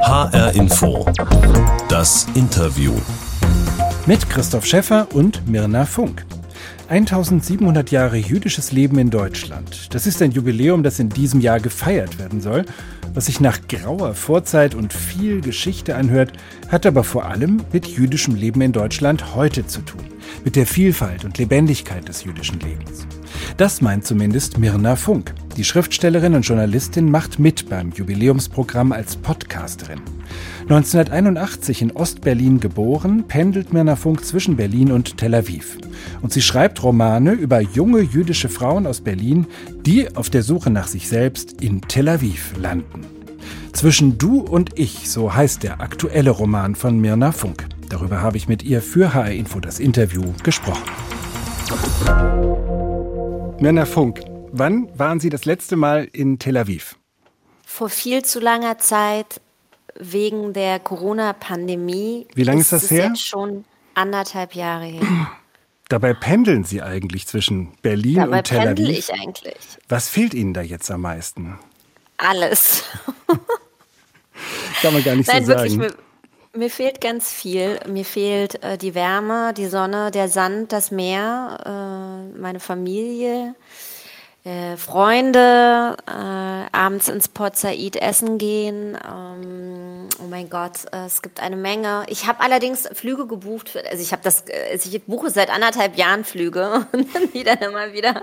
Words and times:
HR 0.00 0.54
Info. 0.54 1.04
Das 1.88 2.26
Interview. 2.34 2.92
Mit 4.06 4.30
Christoph 4.30 4.64
Schäffer 4.64 5.08
und 5.12 5.46
Mirna 5.48 5.84
Funk. 5.84 6.24
1700 6.88 7.90
Jahre 7.90 8.16
jüdisches 8.16 8.72
Leben 8.72 8.98
in 8.98 9.10
Deutschland. 9.10 9.92
Das 9.94 10.06
ist 10.06 10.22
ein 10.22 10.30
Jubiläum, 10.30 10.82
das 10.82 10.98
in 10.98 11.08
diesem 11.08 11.40
Jahr 11.40 11.60
gefeiert 11.60 12.18
werden 12.18 12.40
soll. 12.40 12.64
Was 13.12 13.26
sich 13.26 13.40
nach 13.40 13.58
grauer 13.68 14.14
Vorzeit 14.14 14.74
und 14.74 14.92
viel 14.92 15.40
Geschichte 15.40 15.96
anhört, 15.96 16.32
hat 16.68 16.86
aber 16.86 17.04
vor 17.04 17.26
allem 17.26 17.62
mit 17.72 17.86
jüdischem 17.86 18.34
Leben 18.34 18.60
in 18.60 18.72
Deutschland 18.72 19.34
heute 19.34 19.66
zu 19.66 19.80
tun. 19.82 20.17
Mit 20.44 20.56
der 20.56 20.66
Vielfalt 20.66 21.24
und 21.24 21.36
Lebendigkeit 21.38 22.08
des 22.08 22.24
jüdischen 22.24 22.60
Lebens. 22.60 23.06
Das 23.56 23.80
meint 23.80 24.06
zumindest 24.06 24.58
Mirna 24.58 24.94
Funk. 24.96 25.34
Die 25.56 25.64
Schriftstellerin 25.64 26.34
und 26.34 26.42
Journalistin 26.42 27.10
macht 27.10 27.38
mit 27.38 27.68
beim 27.68 27.90
Jubiläumsprogramm 27.90 28.92
als 28.92 29.16
Podcasterin. 29.16 30.00
1981 30.62 31.82
in 31.82 31.90
Ostberlin 31.92 32.60
geboren, 32.60 33.24
pendelt 33.26 33.72
Mirna 33.72 33.96
Funk 33.96 34.24
zwischen 34.24 34.56
Berlin 34.56 34.92
und 34.92 35.16
Tel 35.16 35.34
Aviv. 35.34 35.76
Und 36.22 36.32
sie 36.32 36.42
schreibt 36.42 36.82
Romane 36.82 37.32
über 37.32 37.60
junge 37.60 38.00
jüdische 38.00 38.48
Frauen 38.48 38.86
aus 38.86 39.00
Berlin, 39.00 39.46
die 39.84 40.14
auf 40.14 40.30
der 40.30 40.42
Suche 40.42 40.70
nach 40.70 40.86
sich 40.86 41.08
selbst 41.08 41.60
in 41.60 41.80
Tel 41.82 42.08
Aviv 42.08 42.52
landen. 42.60 43.06
Zwischen 43.72 44.18
Du 44.18 44.40
und 44.40 44.78
Ich, 44.78 45.10
so 45.10 45.34
heißt 45.34 45.62
der 45.62 45.80
aktuelle 45.80 46.30
Roman 46.30 46.74
von 46.74 47.00
Mirna 47.00 47.32
Funk. 47.32 47.66
Darüber 47.88 48.20
habe 48.20 48.36
ich 48.36 48.48
mit 48.48 48.62
ihr 48.62 48.82
für 48.82 49.14
HR 49.14 49.30
Info 49.30 49.60
das 49.60 49.78
Interview 49.80 50.22
gesprochen. 50.42 50.84
Mirna 53.60 53.86
Funk, 53.86 54.20
wann 54.52 54.88
waren 54.98 55.20
Sie 55.20 55.30
das 55.30 55.44
letzte 55.46 55.76
Mal 55.76 56.04
in 56.12 56.38
Tel 56.38 56.56
Aviv? 56.56 56.96
Vor 57.64 57.88
viel 57.88 58.24
zu 58.24 58.40
langer 58.40 58.78
Zeit 58.78 59.40
wegen 59.98 60.52
der 60.52 60.78
Corona-Pandemie. 60.80 62.26
Wie 62.34 62.42
lange 62.42 62.60
ist 62.60 62.72
das 62.72 62.84
es 62.84 62.90
her? 62.90 63.06
Jetzt 63.06 63.26
schon 63.26 63.64
anderthalb 63.94 64.54
Jahre 64.54 64.84
her. 64.84 65.02
Dabei 65.88 66.12
pendeln 66.12 66.64
Sie 66.64 66.82
eigentlich 66.82 67.26
zwischen 67.26 67.72
Berlin 67.80 68.16
Dabei 68.16 68.38
und 68.38 68.44
Tel 68.44 68.60
pendel 68.60 68.84
Aviv. 68.86 68.98
ich 68.98 69.14
eigentlich. 69.14 69.56
Was 69.88 70.10
fehlt 70.10 70.34
Ihnen 70.34 70.52
da 70.52 70.60
jetzt 70.60 70.90
am 70.90 71.00
meisten? 71.00 71.58
Alles. 72.18 72.84
Kann 74.82 74.92
man 74.92 75.02
gar 75.02 75.16
nicht 75.16 75.28
Nein, 75.28 75.42
so 75.44 75.48
wirklich, 75.48 75.72
sagen. 75.72 75.82
mir, 75.82 75.94
mir 76.54 76.70
fehlt 76.70 77.00
ganz 77.00 77.32
viel. 77.32 77.78
Mir 77.86 78.04
fehlt 78.04 78.62
äh, 78.62 78.78
die 78.78 78.94
Wärme, 78.94 79.52
die 79.54 79.66
Sonne, 79.66 80.10
der 80.10 80.28
Sand, 80.28 80.72
das 80.72 80.90
Meer, 80.90 81.58
äh, 81.64 82.38
meine 82.38 82.60
Familie, 82.60 83.54
äh, 84.48 84.78
Freunde, 84.78 85.94
äh, 86.06 86.76
abends 86.76 87.10
ins 87.10 87.28
Port 87.28 87.58
Said 87.58 87.96
essen 87.96 88.38
gehen. 88.38 88.96
Ähm, 88.96 90.08
oh 90.22 90.26
mein 90.30 90.48
Gott, 90.48 90.86
äh, 90.90 91.04
es 91.04 91.20
gibt 91.20 91.40
eine 91.40 91.56
Menge. 91.56 92.04
Ich 92.08 92.26
habe 92.26 92.40
allerdings 92.40 92.88
Flüge 92.94 93.26
gebucht. 93.26 93.68
Für, 93.68 93.84
also 93.84 94.02
ich 94.02 94.12
habe 94.12 94.22
das, 94.24 94.44
also 94.72 94.88
ich 94.90 95.04
buche 95.04 95.28
seit 95.28 95.50
anderthalb 95.50 95.98
Jahren 95.98 96.24
Flüge 96.24 96.86
und 96.92 97.08
dann 97.14 97.58
immer 97.58 97.92
wieder. 97.92 98.22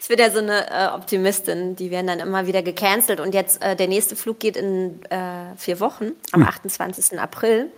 Ich 0.00 0.08
bin 0.08 0.18
ja 0.18 0.30
so 0.30 0.38
eine 0.38 0.70
äh, 0.70 0.94
Optimistin, 0.94 1.76
die 1.76 1.90
werden 1.90 2.06
dann 2.06 2.20
immer 2.20 2.46
wieder 2.46 2.62
gecancelt 2.62 3.20
und 3.20 3.34
jetzt 3.34 3.62
der 3.62 3.88
nächste 3.88 4.16
Flug 4.16 4.38
geht 4.38 4.56
in 4.56 5.00
vier 5.56 5.80
Wochen, 5.80 6.12
am 6.32 6.42
28. 6.42 7.18
April. 7.18 7.70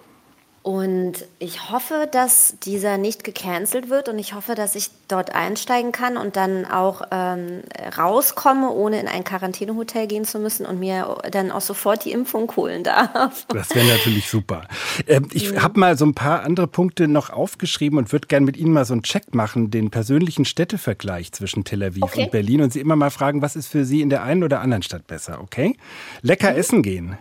Und 0.62 1.24
ich 1.38 1.70
hoffe, 1.70 2.06
dass 2.12 2.54
dieser 2.62 2.98
nicht 2.98 3.24
gecancelt 3.24 3.88
wird 3.88 4.10
und 4.10 4.18
ich 4.18 4.34
hoffe, 4.34 4.54
dass 4.54 4.74
ich 4.74 4.90
dort 5.08 5.34
einsteigen 5.34 5.90
kann 5.90 6.18
und 6.18 6.36
dann 6.36 6.66
auch 6.66 7.00
ähm, 7.10 7.62
rauskomme, 7.96 8.70
ohne 8.70 9.00
in 9.00 9.08
ein 9.08 9.24
Quarantänehotel 9.24 10.06
gehen 10.06 10.26
zu 10.26 10.38
müssen 10.38 10.66
und 10.66 10.78
mir 10.78 11.16
dann 11.30 11.50
auch 11.50 11.62
sofort 11.62 12.04
die 12.04 12.12
Impfung 12.12 12.54
holen 12.56 12.84
darf. 12.84 13.46
Das 13.60 13.74
wäre 13.74 13.86
natürlich 13.86 14.28
super. 14.28 14.62
Ähm, 15.06 15.28
ich 15.32 15.56
habe 15.60 15.80
mal 15.80 15.96
so 15.96 16.04
ein 16.04 16.14
paar 16.14 16.42
andere 16.42 16.66
Punkte 16.66 17.08
noch 17.08 17.30
aufgeschrieben 17.30 17.98
und 17.98 18.12
würde 18.12 18.26
gerne 18.26 18.44
mit 18.44 18.56
Ihnen 18.58 18.72
mal 18.72 18.84
so 18.84 18.92
einen 18.92 19.02
Check 19.02 19.34
machen, 19.34 19.70
den 19.70 19.90
persönlichen 19.90 20.44
Städtevergleich 20.44 21.32
zwischen 21.32 21.64
Tel 21.64 21.82
Aviv 21.82 22.02
Okay. 22.02 22.24
und 22.24 22.32
Berlin 22.32 22.60
und 22.62 22.72
Sie 22.72 22.80
immer 22.80 22.96
mal 22.96 23.10
fragen, 23.10 23.40
was 23.40 23.56
ist 23.56 23.68
für 23.68 23.84
Sie 23.86 24.02
in 24.02 24.10
der 24.10 24.22
einen 24.24 24.44
oder 24.44 24.60
anderen 24.60 24.82
Stadt 24.82 25.06
besser, 25.06 25.40
okay? 25.40 25.76
Lecker 26.20 26.54
essen 26.54 26.82
gehen. 26.82 27.16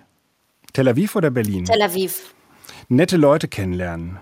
Tel 0.74 0.88
Aviv 0.90 1.16
oder 1.16 1.32
Berlin? 1.32 1.66
Tel 1.66 1.82
Aviv. 1.82 2.34
Nette 2.90 3.18
Leute 3.18 3.48
kennenlernen. 3.48 4.18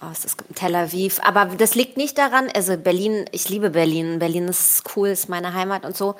Oh, 0.00 0.10
es 0.12 0.24
ist 0.24 0.44
Tel 0.54 0.74
Aviv. 0.76 1.20
Aber 1.24 1.46
das 1.46 1.74
liegt 1.74 1.96
nicht 1.96 2.16
daran, 2.16 2.48
also 2.54 2.76
Berlin, 2.76 3.24
ich 3.32 3.48
liebe 3.48 3.70
Berlin. 3.70 4.20
Berlin 4.20 4.46
ist 4.46 4.84
cool, 4.94 5.08
ist 5.08 5.28
meine 5.28 5.52
Heimat 5.52 5.84
und 5.84 5.96
so. 5.96 6.14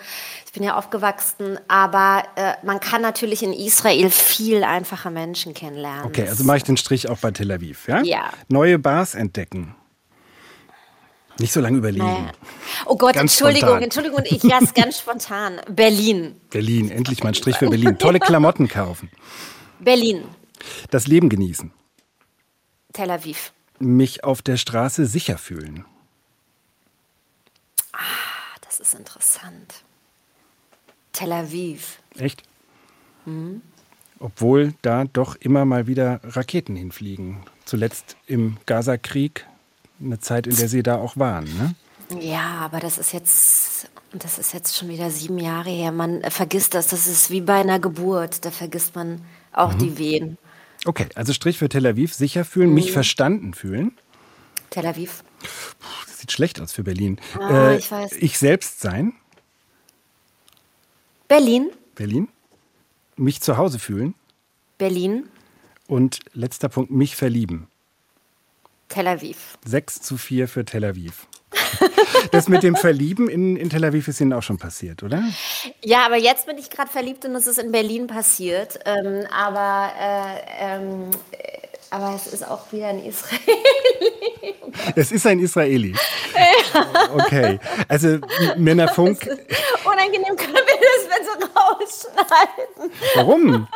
Ich 0.44 0.53
bin 0.53 0.65
ja 0.65 0.76
aufgewachsen, 0.76 1.59
aber 1.69 2.25
äh, 2.34 2.54
man 2.65 2.81
kann 2.81 3.00
natürlich 3.00 3.44
in 3.44 3.53
Israel 3.53 4.10
viel 4.10 4.65
einfache 4.65 5.10
Menschen 5.10 5.54
kennenlernen. 5.54 6.06
Okay, 6.06 6.26
also 6.28 6.42
mache 6.42 6.56
ich 6.59 6.65
den 6.65 6.76
Strich 6.76 7.09
auch 7.09 7.19
bei 7.19 7.31
Tel 7.31 7.53
Aviv, 7.53 7.86
ja? 7.86 8.03
Ja. 8.03 8.31
Neue 8.48 8.81
Bars 8.81 9.15
entdecken. 9.15 9.76
Nicht 11.41 11.53
so 11.53 11.61
lange 11.61 11.78
überlegen. 11.78 12.05
Naja. 12.05 12.33
Oh 12.87 12.97
Gott, 12.97 13.15
Ganz 13.15 13.33
Entschuldigung, 13.33 13.69
spontan. 13.71 13.83
Entschuldigung, 13.83 14.21
ich 14.25 14.45
ist 14.45 14.75
ganz 14.75 14.99
spontan. 15.00 15.61
Berlin. 15.69 16.41
Berlin, 16.50 16.91
endlich 16.91 17.22
mal 17.22 17.31
ein 17.31 17.34
Strich 17.34 17.56
für 17.56 17.69
Berlin. 17.69 17.99
Tolle 17.99 18.21
Klamotten 18.21 18.69
kaufen. 18.69 19.11
Berlin. 19.81 20.25
Das 20.91 21.06
Leben 21.06 21.28
genießen. 21.28 21.72
Tel 22.93 23.11
Aviv. 23.11 23.53
Mich 23.81 24.22
auf 24.22 24.43
der 24.43 24.56
Straße 24.56 25.06
sicher 25.06 25.37
fühlen. 25.37 25.84
Ah, 27.93 27.99
das 28.65 28.78
ist 28.81 28.95
interessant. 28.95 29.83
Tel 31.12 31.33
Aviv. 31.33 31.99
Echt? 32.16 32.43
Obwohl 34.21 34.75
da 34.83 35.05
doch 35.05 35.34
immer 35.37 35.65
mal 35.65 35.87
wieder 35.89 36.21
Raketen 36.22 36.77
hinfliegen. 36.77 37.39
Zuletzt 37.65 38.16
im 38.27 38.59
Gaza-Krieg, 38.66 39.47
eine 40.00 40.19
Zeit, 40.21 40.47
in 40.47 40.56
der 40.56 40.69
sie 40.69 40.82
da 40.82 40.97
auch 40.97 41.16
waren. 41.16 41.44
Ne? 41.44 41.75
Ja, 42.21 42.59
aber 42.60 42.81
das 42.81 42.99
ist 42.99 43.12
jetzt, 43.12 43.88
das 44.12 44.38
ist 44.38 44.53
jetzt 44.53 44.77
schon 44.77 44.88
wieder 44.88 45.10
sieben 45.10 45.38
Jahre 45.38 45.71
her. 45.71 45.93
Man 45.93 46.21
äh, 46.22 46.31
vergisst 46.31 46.75
das. 46.75 46.88
Das 46.88 47.06
ist 47.06 47.31
wie 47.31 47.41
bei 47.41 47.60
einer 47.60 47.78
Geburt. 47.81 48.44
Da 48.44 48.50
vergisst 48.50 48.94
man 48.94 49.22
auch 49.53 49.75
Mhm. 49.75 49.78
die 49.78 49.99
Wehen. 49.99 50.38
Okay, 50.87 51.06
also 51.15 51.33
Strich 51.33 51.59
für 51.59 51.69
Tel 51.69 51.87
Aviv, 51.87 52.12
sicher 52.15 52.44
fühlen, 52.44 52.75
mich 52.75 52.93
verstanden 52.93 53.54
fühlen. 53.54 53.97
Tel 54.71 54.87
Aviv. 54.87 55.25
Das 56.06 56.19
sieht 56.19 56.33
schlecht 56.33 56.60
aus 56.60 56.72
für 56.72 56.83
Berlin. 56.83 57.19
Ah, 57.38 57.72
ich 57.72 57.91
weiß. 57.91 58.12
ich 58.19 58.38
selbst 58.38 58.81
sein, 58.81 59.15
Berlin. 61.28 61.71
Berlin. 61.94 62.28
Mich 63.16 63.41
zu 63.41 63.56
Hause 63.56 63.78
fühlen. 63.78 64.15
Berlin. 64.78 65.25
Und 65.87 66.21
letzter 66.33 66.69
Punkt, 66.69 66.91
mich 66.91 67.16
verlieben. 67.16 67.69
Tel 68.89 69.06
Aviv. 69.06 69.59
6 69.65 70.03
zu 70.03 70.17
4 70.17 70.49
für 70.49 70.65
Tel 70.65 70.84
Aviv. 70.84 71.27
Das 72.31 72.49
mit 72.49 72.62
dem 72.62 72.75
Verlieben 72.75 73.28
in, 73.28 73.56
in 73.56 73.71
Tel 73.71 73.84
Aviv 73.84 74.09
ist 74.09 74.21
Ihnen 74.21 74.33
auch 74.33 74.43
schon 74.43 74.59
passiert, 74.59 75.03
oder? 75.03 75.22
Ja, 75.83 76.06
aber 76.06 76.17
jetzt 76.17 76.47
bin 76.47 76.59
ich 76.59 76.71
gerade 76.71 76.91
verliebt 76.91 77.25
und 77.25 77.34
es 77.34 77.47
ist 77.47 77.59
in 77.59 77.71
Berlin 77.71 78.06
passiert. 78.06 78.78
Ähm, 78.84 79.27
aber, 79.31 79.93
äh, 80.00 80.77
ähm, 80.77 81.11
äh, 81.33 81.74
aber 81.94 82.15
es 82.16 82.27
ist 82.27 82.43
auch 82.47 82.60
wieder 82.72 82.91
in 82.91 83.05
Israel. 83.06 83.38
Es 84.97 85.12
ist 85.12 85.25
ein 85.27 85.38
Israeli. 85.38 85.94
Okay. 87.15 87.60
Also 87.88 88.19
Männer 88.56 88.88
Funk, 88.88 89.21
Unangenehm 89.84 90.34
können 90.37 90.54
wir 90.54 90.62
das 90.81 91.38
bitte 91.38 91.50
rausschneiden. 91.54 92.93
warum? 93.15 93.69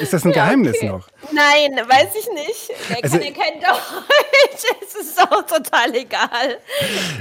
Ist 0.00 0.12
das 0.12 0.24
ein 0.26 0.32
Geheimnis 0.32 0.76
okay. 0.76 0.88
noch? 0.88 1.08
Nein, 1.32 1.70
weiß 1.88 2.08
ich 2.20 2.28
nicht. 2.34 2.70
Der 2.90 3.02
Also- 3.04 3.16
kann 3.18 3.26
ja 3.26 3.32
kein 3.32 3.60
Deutsch. 3.60 4.64
Es 4.82 4.94
ist 5.06 5.20
auch 5.20 5.42
total 5.46 5.94
egal. 5.94 6.58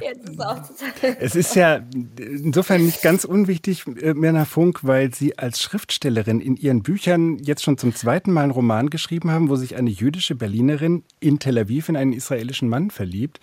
Jetzt 0.02 0.30
ist 0.30 0.42
auch 0.42 0.56
total 0.56 1.18
Es 1.20 1.36
ist 1.36 1.56
ja 1.56 1.80
insofern 2.18 2.86
nicht 2.86 3.02
ganz 3.02 3.24
unwichtig, 3.26 3.84
äh, 4.02 4.14
Mirna 4.14 4.46
Funk, 4.46 4.80
weil 4.82 5.14
Sie 5.14 5.38
als 5.38 5.62
Schriftstellerin 5.62 6.40
in 6.42 6.56
Ihren 6.58 6.82
Büchern 6.84 7.38
jetzt 7.40 7.64
schon 7.64 7.78
zum 7.78 7.96
zweiten 7.96 8.32
Mal 8.34 8.44
einen 8.44 8.52
Roman 8.52 8.90
geschrieben 8.90 9.32
haben, 9.32 9.50
wo 9.50 9.56
sich 9.56 9.77
eine 9.78 9.90
jüdische 9.90 10.36
Berlinerin 10.36 11.04
in 11.20 11.40
Tel 11.40 11.58
Aviv 11.58 11.90
in 11.90 11.98
einen 11.98 12.14
israelischen 12.14 12.70
Mann 12.70 12.92
verliebt. 12.92 13.40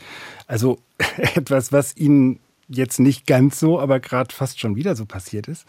Also 0.46 0.78
etwas, 1.16 1.72
was 1.72 1.96
Ihnen 1.96 2.40
jetzt 2.68 2.98
nicht 2.98 3.26
ganz 3.26 3.60
so, 3.60 3.78
aber 3.78 4.00
gerade 4.00 4.34
fast 4.34 4.58
schon 4.58 4.76
wieder 4.76 4.96
so 4.96 5.04
passiert 5.06 5.48
ist. 5.48 5.66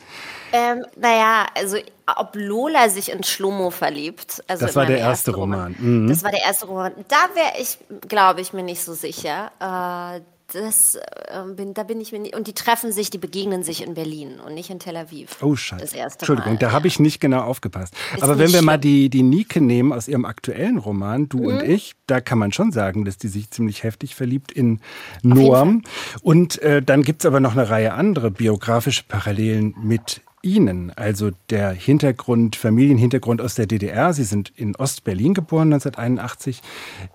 Ähm, 0.53 0.85
naja, 0.95 1.45
also 1.55 1.77
ob 2.15 2.35
Lola 2.35 2.89
sich 2.89 3.11
in 3.11 3.23
Schlomo 3.23 3.69
verliebt. 3.69 4.43
Also 4.47 4.65
Das 4.65 4.75
war 4.75 4.85
der 4.85 4.99
erste 4.99 5.31
ersten 5.31 5.39
Roman. 5.41 5.75
Mhm. 5.77 6.07
Das 6.07 6.23
war 6.23 6.31
der 6.31 6.41
erste 6.41 6.67
Roman. 6.67 6.93
Da 7.07 7.29
wäre 7.35 7.61
ich, 7.61 7.77
glaube 8.07 8.41
ich, 8.41 8.53
mir 8.53 8.63
nicht 8.63 8.81
so 8.81 8.93
sicher. 8.93 9.51
Äh, 9.59 10.21
das 10.53 10.95
äh, 10.95 11.43
bin, 11.55 11.73
da 11.73 11.83
bin 11.83 11.99
ich 12.01 12.11
mir 12.11 12.19
nicht. 12.19 12.35
Und 12.35 12.47
die 12.47 12.53
treffen 12.53 12.91
sich, 12.91 13.09
die 13.09 13.17
begegnen 13.17 13.63
sich 13.63 13.81
in 13.85 13.93
Berlin 13.95 14.39
und 14.39 14.53
nicht 14.53 14.69
in 14.69 14.79
Tel 14.79 14.95
Aviv. 14.97 15.37
Oh, 15.41 15.55
scheiße. 15.55 15.97
Entschuldigung, 15.97 16.53
Mal. 16.53 16.59
da 16.59 16.71
habe 16.71 16.87
ich 16.87 16.99
nicht 16.99 17.19
genau 17.19 17.41
aufgepasst. 17.41 17.93
Ist 18.15 18.23
Aber 18.23 18.37
wenn 18.37 18.53
wir 18.53 18.61
mal 18.61 18.73
schlimm. 18.73 18.81
die, 18.81 19.09
die 19.09 19.23
Nike 19.23 19.59
nehmen 19.61 19.91
aus 19.91 20.07
ihrem 20.07 20.25
aktuellen 20.25 20.77
Roman, 20.77 21.27
Du 21.29 21.39
Mhm. 21.39 21.45
und 21.47 21.63
ich, 21.63 21.93
da 22.07 22.21
kann 22.21 22.37
man 22.37 22.51
schon 22.51 22.71
sagen, 22.71 23.05
dass 23.05 23.17
die 23.17 23.27
sich 23.27 23.49
ziemlich 23.49 23.83
heftig 23.83 24.15
verliebt 24.15 24.51
in 24.51 24.79
Noam. 25.23 25.81
Und 26.21 26.61
äh, 26.61 26.81
dann 26.81 27.03
gibt's 27.03 27.25
aber 27.25 27.39
noch 27.39 27.53
eine 27.53 27.69
Reihe 27.69 27.93
andere 27.93 28.31
biografische 28.31 29.03
Parallelen 29.07 29.73
mit 29.81 30.21
Ihnen, 30.45 30.91
also 30.95 31.31
der 31.49 31.71
Hintergrund, 31.71 32.55
Familienhintergrund 32.55 33.41
aus 33.41 33.55
der 33.55 33.65
DDR, 33.65 34.13
Sie 34.13 34.23
sind 34.23 34.53
in 34.55 34.75
Ostberlin 34.75 35.33
geboren 35.33 35.73
1981, 35.73 36.61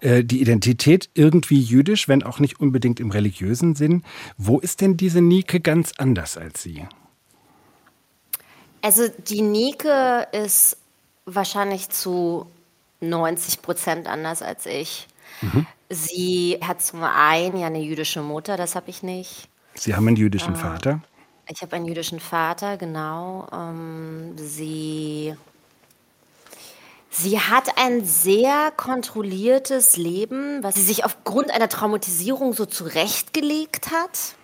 äh, 0.00 0.24
die 0.24 0.40
Identität 0.40 1.08
irgendwie 1.14 1.60
jüdisch, 1.60 2.08
wenn 2.08 2.22
auch 2.22 2.40
nicht 2.40 2.60
unbedingt 2.60 2.98
im 3.00 3.10
religiösen 3.10 3.76
Sinn. 3.76 4.02
Wo 4.36 4.58
ist 4.58 4.80
denn 4.80 4.96
diese 4.96 5.20
Nike 5.20 5.60
ganz 5.60 5.92
anders 5.96 6.36
als 6.36 6.62
Sie? 6.62 6.84
Also 8.82 9.04
die 9.28 9.42
Nike 9.42 10.26
ist 10.32 10.76
wahrscheinlich 11.24 11.88
zu 11.90 12.46
90 13.00 13.62
Prozent 13.62 14.08
anders 14.08 14.42
als 14.42 14.66
ich. 14.66 15.06
Mhm. 15.40 15.66
Sie 15.88 16.58
hat 16.60 16.82
zum 16.82 17.02
einen 17.02 17.58
ja 17.58 17.68
eine 17.68 17.80
jüdische 17.80 18.22
Mutter, 18.22 18.56
das 18.56 18.74
habe 18.74 18.90
ich 18.90 19.02
nicht. 19.02 19.48
Sie 19.74 19.94
haben 19.94 20.06
einen 20.08 20.16
jüdischen 20.16 20.54
äh, 20.54 20.58
Vater? 20.58 21.00
Ich 21.52 21.62
habe 21.62 21.74
einen 21.74 21.86
jüdischen 21.86 22.20
Vater, 22.20 22.76
genau. 22.76 23.48
Ähm, 23.52 24.36
sie, 24.36 25.34
sie 27.10 27.40
hat 27.40 27.76
ein 27.76 28.04
sehr 28.04 28.70
kontrolliertes 28.76 29.96
Leben, 29.96 30.62
was 30.62 30.76
sie 30.76 30.82
sich 30.82 31.04
aufgrund 31.04 31.50
einer 31.50 31.68
Traumatisierung 31.68 32.52
so 32.52 32.66
zurechtgelegt 32.66 33.90
hat. 33.90 34.36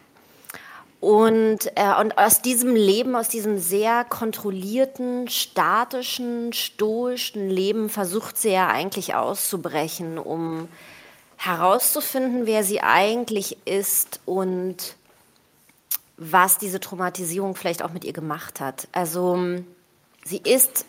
Und, 0.99 1.70
äh, 1.76 1.94
und 2.00 2.19
aus 2.19 2.43
diesem 2.43 2.75
Leben, 2.75 3.14
aus 3.14 3.29
diesem 3.29 3.58
sehr 3.58 4.05
kontrollierten, 4.05 5.29
statischen, 5.29 6.53
stoischen 6.53 7.49
Leben 7.49 7.88
versucht 7.88 8.37
sie 8.37 8.50
ja 8.50 8.67
eigentlich 8.67 9.14
auszubrechen, 9.14 10.19
um 10.19 10.67
herauszufinden, 11.37 12.47
wer 12.47 12.64
sie 12.64 12.81
eigentlich 12.81 13.58
ist 13.64 14.19
und 14.25 14.97
was 16.17 16.59
diese 16.59 16.81
Traumatisierung 16.81 17.55
vielleicht 17.55 17.83
auch 17.83 17.93
mit 17.93 18.05
ihr 18.05 18.13
gemacht 18.13 18.61
hat. 18.61 18.89
Also 18.93 19.39
sie 20.25 20.39
ist, 20.39 20.87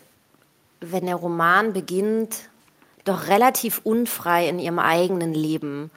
wenn 0.80 1.06
der 1.06 1.16
Roman 1.16 1.72
beginnt, 1.72 2.48
doch 3.04 3.28
relativ 3.28 3.80
unfrei 3.84 4.48
in 4.48 4.58
ihrem 4.58 4.78
eigenen 4.78 5.34
Leben. 5.34 5.90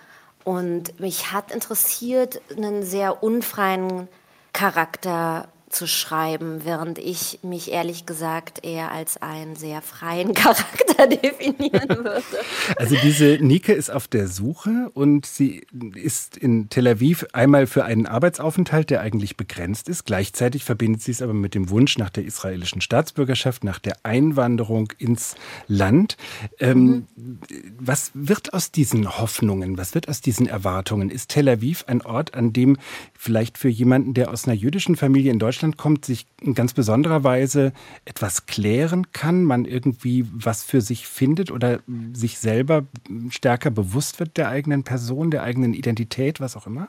Und 0.43 0.99
mich 0.99 1.31
hat 1.31 1.51
interessiert, 1.51 2.41
einen 2.55 2.83
sehr 2.83 3.23
unfreien 3.23 4.07
Charakter 4.53 5.47
zu 5.71 5.87
schreiben, 5.87 6.61
während 6.63 6.99
ich 6.99 7.39
mich 7.41 7.71
ehrlich 7.71 8.05
gesagt 8.05 8.63
eher 8.63 8.91
als 8.91 9.21
einen 9.21 9.55
sehr 9.55 9.81
freien 9.81 10.33
Charakter 10.35 11.07
definieren 11.07 11.89
würde. 11.89 12.23
Also 12.75 12.95
diese 13.01 13.37
Nike 13.41 13.73
ist 13.73 13.89
auf 13.89 14.07
der 14.07 14.27
Suche 14.27 14.89
und 14.93 15.25
sie 15.25 15.65
ist 15.95 16.37
in 16.37 16.69
Tel 16.69 16.87
Aviv 16.87 17.25
einmal 17.33 17.67
für 17.67 17.85
einen 17.85 18.05
Arbeitsaufenthalt, 18.05 18.89
der 18.89 19.01
eigentlich 19.01 19.37
begrenzt 19.37 19.89
ist. 19.89 20.05
Gleichzeitig 20.05 20.63
verbindet 20.63 21.01
sie 21.01 21.11
es 21.11 21.21
aber 21.21 21.33
mit 21.33 21.55
dem 21.55 21.69
Wunsch 21.69 21.97
nach 21.97 22.09
der 22.09 22.25
israelischen 22.25 22.81
Staatsbürgerschaft, 22.81 23.63
nach 23.63 23.79
der 23.79 23.97
Einwanderung 24.03 24.91
ins 24.97 25.35
Land. 25.67 26.17
Ähm, 26.59 27.07
mhm. 27.15 27.39
Was 27.79 28.11
wird 28.13 28.53
aus 28.53 28.71
diesen 28.71 29.17
Hoffnungen, 29.17 29.77
was 29.77 29.95
wird 29.95 30.09
aus 30.09 30.21
diesen 30.21 30.47
Erwartungen? 30.47 31.09
Ist 31.09 31.29
Tel 31.29 31.47
Aviv 31.49 31.85
ein 31.87 32.01
Ort, 32.01 32.33
an 32.33 32.53
dem 32.53 32.77
vielleicht 33.17 33.57
für 33.57 33.69
jemanden, 33.69 34.13
der 34.13 34.31
aus 34.31 34.45
einer 34.45 34.55
jüdischen 34.55 34.95
Familie 34.95 35.31
in 35.31 35.39
Deutschland 35.39 35.60
Deutschland 35.61 35.77
kommt, 35.77 36.05
sich 36.05 36.25
in 36.41 36.55
ganz 36.55 36.73
besonderer 36.73 37.23
Weise 37.23 37.71
etwas 38.05 38.47
klären 38.47 39.11
kann, 39.11 39.43
man 39.43 39.65
irgendwie 39.65 40.25
was 40.33 40.63
für 40.63 40.81
sich 40.81 41.07
findet 41.07 41.51
oder 41.51 41.81
sich 42.13 42.39
selber 42.39 42.85
stärker 43.29 43.69
bewusst 43.69 44.19
wird 44.19 44.37
der 44.37 44.49
eigenen 44.49 44.83
Person, 44.83 45.29
der 45.29 45.43
eigenen 45.43 45.75
Identität, 45.75 46.39
was 46.39 46.57
auch 46.57 46.65
immer? 46.65 46.87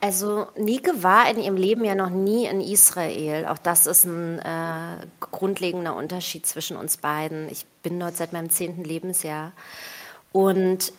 Also 0.00 0.46
Nike 0.56 1.02
war 1.02 1.28
in 1.28 1.42
ihrem 1.42 1.56
Leben 1.56 1.84
ja 1.84 1.96
noch 1.96 2.08
nie 2.08 2.46
in 2.46 2.60
Israel. 2.60 3.46
Auch 3.46 3.58
das 3.58 3.86
ist 3.86 4.04
ein 4.04 4.38
äh, 4.38 5.06
grundlegender 5.20 5.96
Unterschied 5.96 6.46
zwischen 6.46 6.76
uns 6.76 6.98
beiden. 6.98 7.48
Ich 7.50 7.66
bin 7.82 7.98
dort 7.98 8.16
seit 8.16 8.32
meinem 8.32 8.48
zehnten 8.48 8.84
Lebensjahr. 8.84 9.52
Und 10.32 10.92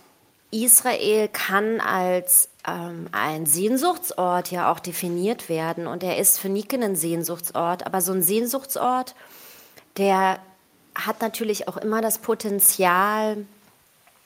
Israel 0.51 1.29
kann 1.29 1.79
als 1.79 2.49
ähm, 2.67 3.07
ein 3.11 3.45
Sehnsuchtsort 3.45 4.51
ja 4.51 4.71
auch 4.71 4.79
definiert 4.79 5.49
werden 5.49 5.87
und 5.87 6.03
er 6.03 6.17
ist 6.17 6.39
für 6.39 6.49
Nike 6.49 6.75
ein 6.75 6.95
Sehnsuchtsort, 6.95 7.85
aber 7.85 8.01
so 8.01 8.11
ein 8.11 8.23
Sehnsuchtsort, 8.23 9.15
der 9.97 10.39
hat 10.95 11.21
natürlich 11.21 11.67
auch 11.67 11.77
immer 11.77 12.01
das 12.01 12.19
Potenzial, 12.19 13.45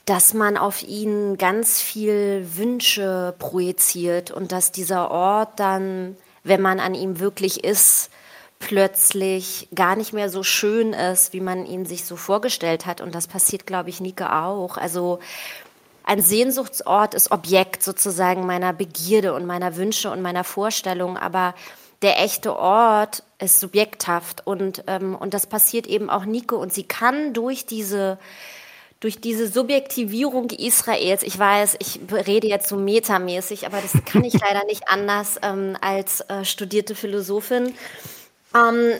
dass 0.05 0.33
man 0.33 0.57
auf 0.57 0.83
ihn 0.83 1.37
ganz 1.37 1.81
viel 1.81 2.47
Wünsche 2.53 3.33
projiziert 3.39 4.31
und 4.31 4.51
dass 4.51 4.71
dieser 4.71 5.09
Ort 5.09 5.59
dann, 5.59 6.15
wenn 6.43 6.61
man 6.61 6.79
an 6.79 6.93
ihm 6.93 7.19
wirklich 7.19 7.63
ist, 7.63 8.11
plötzlich 8.59 9.67
gar 9.75 9.95
nicht 9.95 10.13
mehr 10.13 10.29
so 10.29 10.43
schön 10.43 10.93
ist, 10.93 11.33
wie 11.33 11.41
man 11.41 11.65
ihn 11.65 11.85
sich 11.85 12.05
so 12.05 12.15
vorgestellt 12.15 12.85
hat. 12.85 13.01
Und 13.01 13.13
das 13.13 13.27
passiert, 13.27 13.67
glaube 13.67 13.89
ich, 13.89 13.99
Nike 13.99 14.23
auch. 14.23 14.77
Also 14.77 15.19
ein 16.05 16.21
Sehnsuchtsort 16.21 17.15
ist 17.15 17.31
Objekt 17.31 17.81
sozusagen 17.83 18.45
meiner 18.45 18.73
Begierde 18.73 19.33
und 19.33 19.45
meiner 19.45 19.75
Wünsche 19.75 20.11
und 20.11 20.21
meiner 20.21 20.43
Vorstellungen, 20.43 21.17
aber 21.17 21.55
der 22.01 22.21
echte 22.21 22.55
Ort 22.57 23.23
ist 23.39 23.59
subjekthaft 23.59 24.45
und, 24.45 24.83
ähm, 24.85 25.15
und 25.15 25.33
das 25.33 25.47
passiert 25.47 25.87
eben 25.87 26.09
auch 26.09 26.25
Nico 26.25 26.57
und 26.57 26.71
sie 26.73 26.83
kann 26.83 27.33
durch 27.33 27.65
diese 27.65 28.19
durch 29.01 29.19
diese 29.19 29.47
Subjektivierung 29.47 30.49
Israels, 30.49 31.21
ich 31.21 31.37
weiß, 31.37 31.75
ich 31.79 31.99
rede 32.11 32.47
jetzt 32.47 32.69
so 32.69 32.77
metamäßig, 32.77 33.67
aber 33.67 33.79
das 33.81 33.93
kann 34.05 34.23
ich 34.23 34.33
leider 34.41 34.65
nicht 34.65 34.87
anders 34.87 35.37
ähm, 35.43 35.77
als 35.81 36.21
äh, 36.21 36.45
studierte 36.45 36.95
Philosophin. 36.95 37.73
Ähm, 38.55 38.93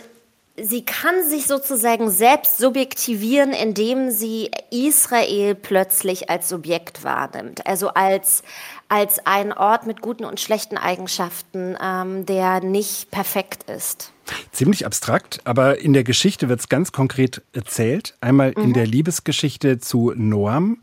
sie 0.62 0.86
kann 0.86 1.28
sich 1.28 1.48
sozusagen 1.48 2.10
selbst 2.10 2.58
subjektivieren, 2.58 3.52
indem 3.52 4.12
sie 4.12 4.52
Israel 4.72 5.56
plötzlich 5.56 6.30
als 6.30 6.50
Subjekt 6.50 7.04
wahrnimmt, 7.04 7.68
also 7.68 7.90
als, 7.90 8.44
als 8.88 9.26
ein 9.26 9.52
Ort 9.52 9.86
mit 9.86 10.02
guten 10.02 10.24
und 10.26 10.40
schlechten 10.40 10.78
Eigenschaften, 10.78 11.76
ähm, 11.82 12.26
der 12.26 12.62
nicht 12.62 13.12
perfekt 13.12 13.70
ist. 13.70 14.14
Ziemlich 14.52 14.86
abstrakt, 14.86 15.42
aber 15.44 15.80
in 15.80 15.94
der 15.94 16.04
Geschichte 16.04 16.50
wird 16.50 16.62
es 16.62 16.70
ganz 16.70 16.92
konkret 16.92 17.42
erzählt. 17.54 18.16
Einmal 18.22 18.54
mhm. 18.56 18.64
in 18.64 18.74
der 18.74 18.88
Liebesgeschichte 18.88 19.80
zu 19.80 20.14
Noam, 20.16 20.82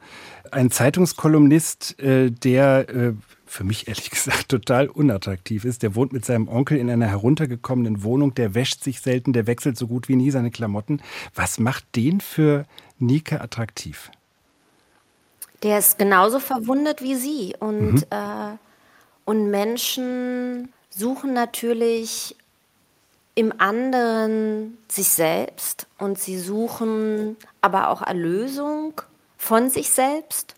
ein 0.50 0.70
Zeitungskolumnist, 0.70 1.98
äh, 1.98 2.30
der 2.30 2.88
äh, 2.88 3.12
für 3.52 3.64
mich 3.64 3.86
ehrlich 3.86 4.10
gesagt 4.10 4.48
total 4.48 4.88
unattraktiv 4.88 5.64
ist. 5.64 5.82
Der 5.82 5.94
wohnt 5.94 6.12
mit 6.12 6.24
seinem 6.24 6.48
Onkel 6.48 6.78
in 6.78 6.90
einer 6.90 7.06
heruntergekommenen 7.06 8.02
Wohnung, 8.02 8.34
der 8.34 8.54
wäscht 8.54 8.82
sich 8.82 9.00
selten, 9.00 9.32
der 9.32 9.46
wechselt 9.46 9.76
so 9.76 9.86
gut 9.86 10.08
wie 10.08 10.16
nie 10.16 10.30
seine 10.30 10.50
Klamotten. 10.50 11.02
Was 11.34 11.58
macht 11.58 11.84
den 11.94 12.20
für 12.20 12.64
Nike 12.98 13.34
attraktiv? 13.34 14.10
Der 15.62 15.78
ist 15.78 15.98
genauso 15.98 16.40
verwundet 16.40 17.02
wie 17.02 17.14
sie. 17.14 17.54
Und, 17.60 17.94
mhm. 17.94 18.04
äh, 18.10 18.56
und 19.26 19.50
Menschen 19.50 20.72
suchen 20.90 21.34
natürlich 21.34 22.36
im 23.34 23.52
anderen 23.58 24.76
sich 24.88 25.08
selbst 25.08 25.86
und 25.98 26.18
sie 26.18 26.38
suchen 26.38 27.36
aber 27.60 27.88
auch 27.88 28.02
Erlösung 28.02 29.00
von 29.36 29.70
sich 29.70 29.90
selbst. 29.90 30.54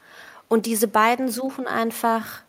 Und 0.48 0.66
diese 0.66 0.88
beiden 0.88 1.28
suchen 1.28 1.66
einfach 1.66 2.43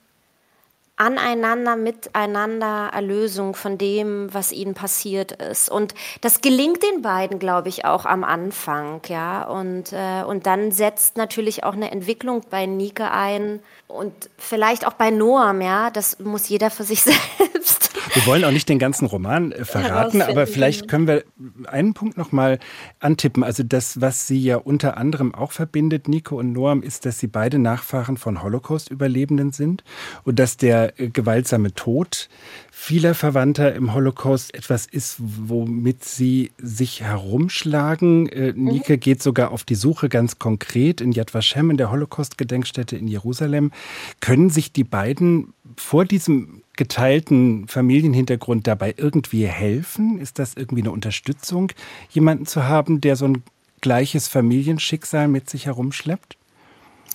aneinander, 0.98 1.75
miteinander 1.75 2.90
Erlösung 2.94 3.56
von 3.56 3.78
dem, 3.78 4.34
was 4.34 4.52
ihnen 4.52 4.74
passiert 4.74 5.34
ist. 5.34 5.70
Und 5.70 5.94
das 6.22 6.42
gelingt 6.42 6.84
den 6.84 7.02
beiden, 7.02 7.38
glaube 7.40 7.70
ich, 7.70 7.84
auch 7.86 8.06
am 8.06 8.24
Anfang, 8.24 9.02
ja. 9.08 9.44
Und, 9.44 9.92
äh, 9.92 10.24
und 10.24 10.46
dann 10.46 10.72
setzt 10.72 11.18
natürlich 11.18 11.64
auch 11.64 11.74
eine 11.74 11.92
Entwicklung 11.92 12.42
bei 12.50 12.66
Nike 12.66 13.02
ein 13.12 13.60
und 13.88 14.14
vielleicht 14.38 14.88
auch 14.88 14.94
bei 14.94 15.10
Noam, 15.10 15.62
ja. 15.62 15.90
Das 15.90 16.20
muss 16.20 16.48
jeder 16.48 16.70
für 16.70 16.84
sich 16.84 17.04
selbst 17.40 17.95
wir 18.14 18.26
wollen 18.26 18.44
auch 18.44 18.52
nicht 18.52 18.70
den 18.70 18.80
ganzen 18.80 19.06
Roman 19.06 19.52
äh, 19.52 19.66
verraten, 19.66 20.22
aber 20.22 20.48
vielleicht 20.48 20.88
können 20.88 21.08
wir 21.08 21.24
einen 21.68 21.94
Punkt 21.94 22.18
noch 22.18 22.32
mal 22.32 22.60
antippen. 23.00 23.44
Also 23.44 23.64
das, 23.64 24.02
was 24.02 24.28
sie 24.28 24.42
ja 24.42 24.58
unter 24.58 24.98
anderem 24.98 25.34
auch 25.34 25.52
verbindet, 25.52 26.08
Nico 26.08 26.38
und 26.38 26.54
Noam, 26.54 26.82
ist, 26.82 27.06
dass 27.06 27.20
sie 27.20 27.28
beide 27.28 27.60
Nachfahren 27.60 28.18
von 28.18 28.42
Holocaust-Überlebenden 28.42 29.52
sind 29.52 29.84
und 30.24 30.40
dass 30.40 30.58
der 30.58 31.00
äh, 31.00 31.10
gewaltsame 31.10 31.74
Tod 31.74 32.30
vieler 32.72 33.16
Verwandter 33.16 33.74
im 33.74 33.94
Holocaust 33.94 34.54
etwas 34.54 34.86
ist, 34.86 35.16
womit 35.20 36.04
sie 36.04 36.52
sich 36.58 37.02
herumschlagen. 37.02 38.28
Äh, 38.28 38.54
mhm. 38.54 38.66
Nike 38.66 38.98
geht 38.98 39.24
sogar 39.24 39.52
auf 39.52 39.64
die 39.64 39.76
Suche 39.76 40.10
ganz 40.10 40.40
konkret 40.40 41.02
in 41.02 41.12
Yad 41.12 41.34
Vashem, 41.34 41.72
in 41.72 41.78
der 41.78 41.92
Holocaust-Gedenkstätte 41.92 42.98
in 42.98 43.08
Jerusalem. 43.08 43.72
Können 44.20 44.50
sich 44.50 44.72
die 44.72 44.84
beiden 44.84 45.54
vor 45.78 46.06
diesem 46.06 46.62
geteilten 46.77 47.67
Familienhintergrund 47.67 48.67
dabei 48.67 48.94
irgendwie 48.98 49.46
helfen? 49.46 50.20
Ist 50.20 50.39
das 50.39 50.55
irgendwie 50.55 50.82
eine 50.82 50.91
Unterstützung, 50.91 51.72
jemanden 52.10 52.46
zu 52.46 52.65
haben, 52.65 53.01
der 53.01 53.15
so 53.15 53.25
ein 53.25 53.44
gleiches 53.82 54.27
Familienschicksal 54.27 55.27
mit 55.27 55.50
sich 55.50 55.65
herumschleppt? 55.65 56.38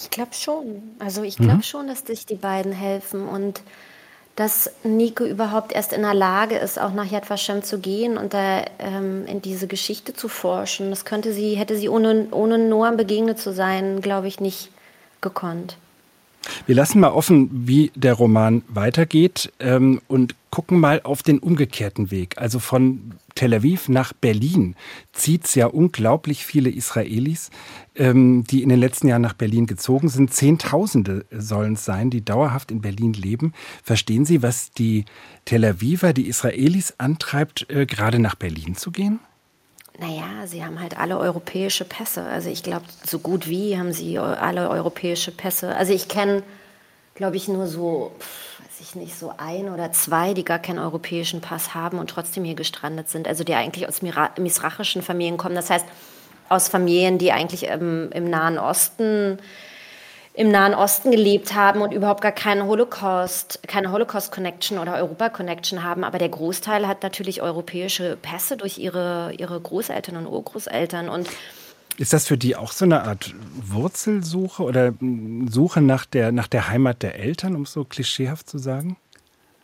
Ich 0.01 0.11
glaube 0.11 0.33
schon. 0.33 0.83
Also 0.99 1.23
ich 1.23 1.37
glaube 1.37 1.57
mhm. 1.57 1.63
schon, 1.63 1.87
dass 1.87 2.01
sich 2.01 2.27
die 2.27 2.37
beiden 2.37 2.73
helfen 2.73 3.29
und 3.29 3.63
dass 4.37 4.71
Nico 4.85 5.25
überhaupt 5.25 5.73
erst 5.73 5.93
in 5.93 6.03
der 6.03 6.15
Lage 6.15 6.57
ist, 6.57 6.81
auch 6.81 6.93
nach 6.95 7.05
Yad 7.11 7.29
Vashem 7.29 7.63
zu 7.63 7.79
gehen 7.79 8.17
und 8.17 8.33
da 8.33 8.65
ähm, 8.79 9.27
in 9.27 9.43
diese 9.43 9.67
Geschichte 9.67 10.15
zu 10.15 10.29
forschen. 10.29 10.89
Das 10.89 11.05
könnte 11.05 11.35
sie, 11.35 11.57
hätte 11.57 11.77
sie 11.77 11.91
ohne, 11.91 12.29
ohne 12.31 12.57
Noam 12.57 12.97
begegnet 12.97 13.39
zu 13.39 13.53
sein, 13.53 14.01
glaube 14.01 14.29
ich, 14.29 14.41
nicht 14.41 14.71
gekonnt. 15.21 15.77
Wir 16.67 16.75
lassen 16.75 17.01
mal 17.01 17.11
offen, 17.11 17.51
wie 17.53 17.91
der 17.95 18.15
Roman 18.15 18.63
weitergeht 18.69 19.53
ähm, 19.61 20.01
und 20.09 20.35
gucken 20.51 20.81
mal 20.81 21.01
auf 21.05 21.23
den 21.23 21.39
umgekehrten 21.39 22.11
Weg. 22.11 22.39
Also 22.39 22.59
von 22.59 23.13
Tel 23.35 23.55
Aviv 23.55 23.89
nach 23.89 24.13
Berlin 24.13 24.75
zieht 25.13 25.47
es 25.47 25.55
ja 25.55 25.67
unglaublich 25.67 26.45
viele 26.45 26.71
Israelis, 26.71 27.51
ähm, 27.95 28.45
die 28.45 28.63
in 28.63 28.69
den 28.69 28.81
letzten 28.81 29.09
Jahren 29.09 29.23
nach 29.23 29.35
Berlin 29.35 29.67
gezogen 29.67 30.09
sind. 30.09 30.35
Zehntausende 30.35 31.25
sollen 31.31 31.75
es 31.75 31.85
sein, 31.85 32.11
die 32.11 32.25
dauerhaft 32.25 32.71
in 32.71 32.81
Berlin 32.81 33.13
leben. 33.13 33.53
Verstehen 33.83 34.25
Sie, 34.25 34.43
was 34.43 34.73
die 34.73 35.05
Tel 35.45 35.65
Aviver, 35.65 36.13
die 36.13 36.29
Israelis 36.29 36.95
antreibt, 36.99 37.71
äh, 37.71 37.87
gerade 37.87 38.19
nach 38.19 38.35
Berlin 38.35 38.75
zu 38.75 38.91
gehen? 38.91 39.21
Naja, 39.99 40.47
sie 40.47 40.65
haben 40.65 40.81
halt 40.81 40.99
alle 40.99 41.19
europäische 41.19 41.85
Pässe. 41.85 42.25
Also 42.25 42.49
ich 42.49 42.63
glaube, 42.63 42.85
so 43.05 43.19
gut 43.19 43.49
wie 43.49 43.79
haben 43.79 43.93
sie 43.93 44.19
alle 44.19 44.71
europäische 44.71 45.31
Pässe. 45.31 45.75
Also 45.77 45.93
ich 45.93 46.09
kenne, 46.09 46.43
glaube 47.15 47.37
ich, 47.37 47.49
nur 47.49 47.67
so, 47.67 48.13
weiß 48.61 48.81
ich 48.81 48.95
nicht, 48.95 49.19
so 49.19 49.35
ein 49.37 49.69
oder 49.69 49.93
zwei, 49.93 50.33
die 50.33 50.45
gar 50.45 50.59
keinen 50.59 50.79
europäischen 50.79 51.41
Pass 51.43 51.75
haben 51.75 51.99
und 51.99 52.09
trotzdem 52.09 52.45
hier 52.45 52.55
gestrandet 52.55 53.11
sind. 53.11 53.29
Also 53.29 53.45
die 53.45 53.55
eigentlich 53.55 53.89
aus 53.89 54.01
misrachischen 54.39 55.03
Familien 55.03 55.37
kommen. 55.37 55.55
Das 55.55 55.69
heißt, 55.69 55.87
aus 56.49 56.69
Familien, 56.69 57.19
die 57.19 57.33
eigentlich 57.33 57.65
im, 57.65 58.11
im 58.13 58.31
Nahen 58.31 58.59
Osten 58.59 59.39
im 60.35 60.51
Nahen 60.51 60.75
Osten 60.75 61.11
gelebt 61.11 61.55
haben 61.55 61.83
und 61.83 61.93
überhaupt 61.93 62.21
gar 62.21 62.33
keinen 62.33 62.67
Holocaust, 62.67 63.61
keine 63.67 63.91
Holocaust-Connection 63.91 64.79
oder 64.79 64.95
Europa-Connection 64.95 65.83
haben. 65.83 66.05
Aber 66.05 66.19
der 66.19 66.29
Großteil 66.29 66.87
hat 66.87 67.03
natürlich 67.03 67.43
europäische 67.43 68.17
Pässe 68.21 68.57
durch 68.57 68.79
ihre, 68.79 69.33
ihre 69.37 69.61
Großeltern 69.61 70.17
und 70.17 70.27
Urgroßeltern. 70.27 71.09
Und 71.09 71.29
ist 71.99 72.13
das 72.13 72.29
für 72.29 72.39
die 72.39 72.55
auch 72.55 72.73
so 72.73 72.85
eine 72.85 73.03
Art 73.03 73.35
Wurzelsuche 73.61 74.63
oder 74.63 74.95
Suche 75.51 75.81
nach 75.81 76.07
der, 76.07 76.31
nach 76.31 76.47
der 76.47 76.69
Heimat 76.69 77.03
der 77.03 77.17
Eltern, 77.17 77.57
um 77.57 77.63
es 77.63 77.73
so 77.73 77.85
klischeehaft 77.85 78.49
zu 78.49 78.59
sagen? 78.59 78.97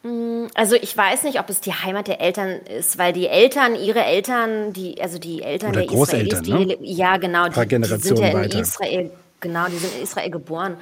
Mm, 0.03 0.47
also 0.55 0.75
ich 0.75 0.97
weiß 0.97 1.23
nicht, 1.23 1.39
ob 1.39 1.49
es 1.49 1.61
die 1.61 1.73
Heimat 1.73 2.09
der 2.09 2.21
Eltern 2.21 2.49
ist, 2.49 2.99
weil 2.99 3.13
die 3.13 3.29
Eltern, 3.29 3.77
ihre 3.77 4.05
Eltern, 4.05 4.73
die, 4.73 5.01
also 5.01 5.19
die 5.19 5.43
Eltern 5.43 5.71
Oder 5.71 5.81
der 5.81 5.89
Großeltern, 5.89 6.43
Israelis, 6.43 6.77
die, 6.79 6.83
ne? 6.83 6.93
ja 6.93 7.17
genau, 7.19 7.49
die, 7.49 7.67
die 7.69 7.85
sind 7.99 8.19
ja 8.19 8.29
in 8.29 8.35
weiter. 8.35 8.59
Israel 8.59 9.11
Genau, 9.41 9.67
die 9.67 9.77
sind 9.77 9.95
in 9.95 10.03
Israel 10.03 10.31
geboren. 10.31 10.77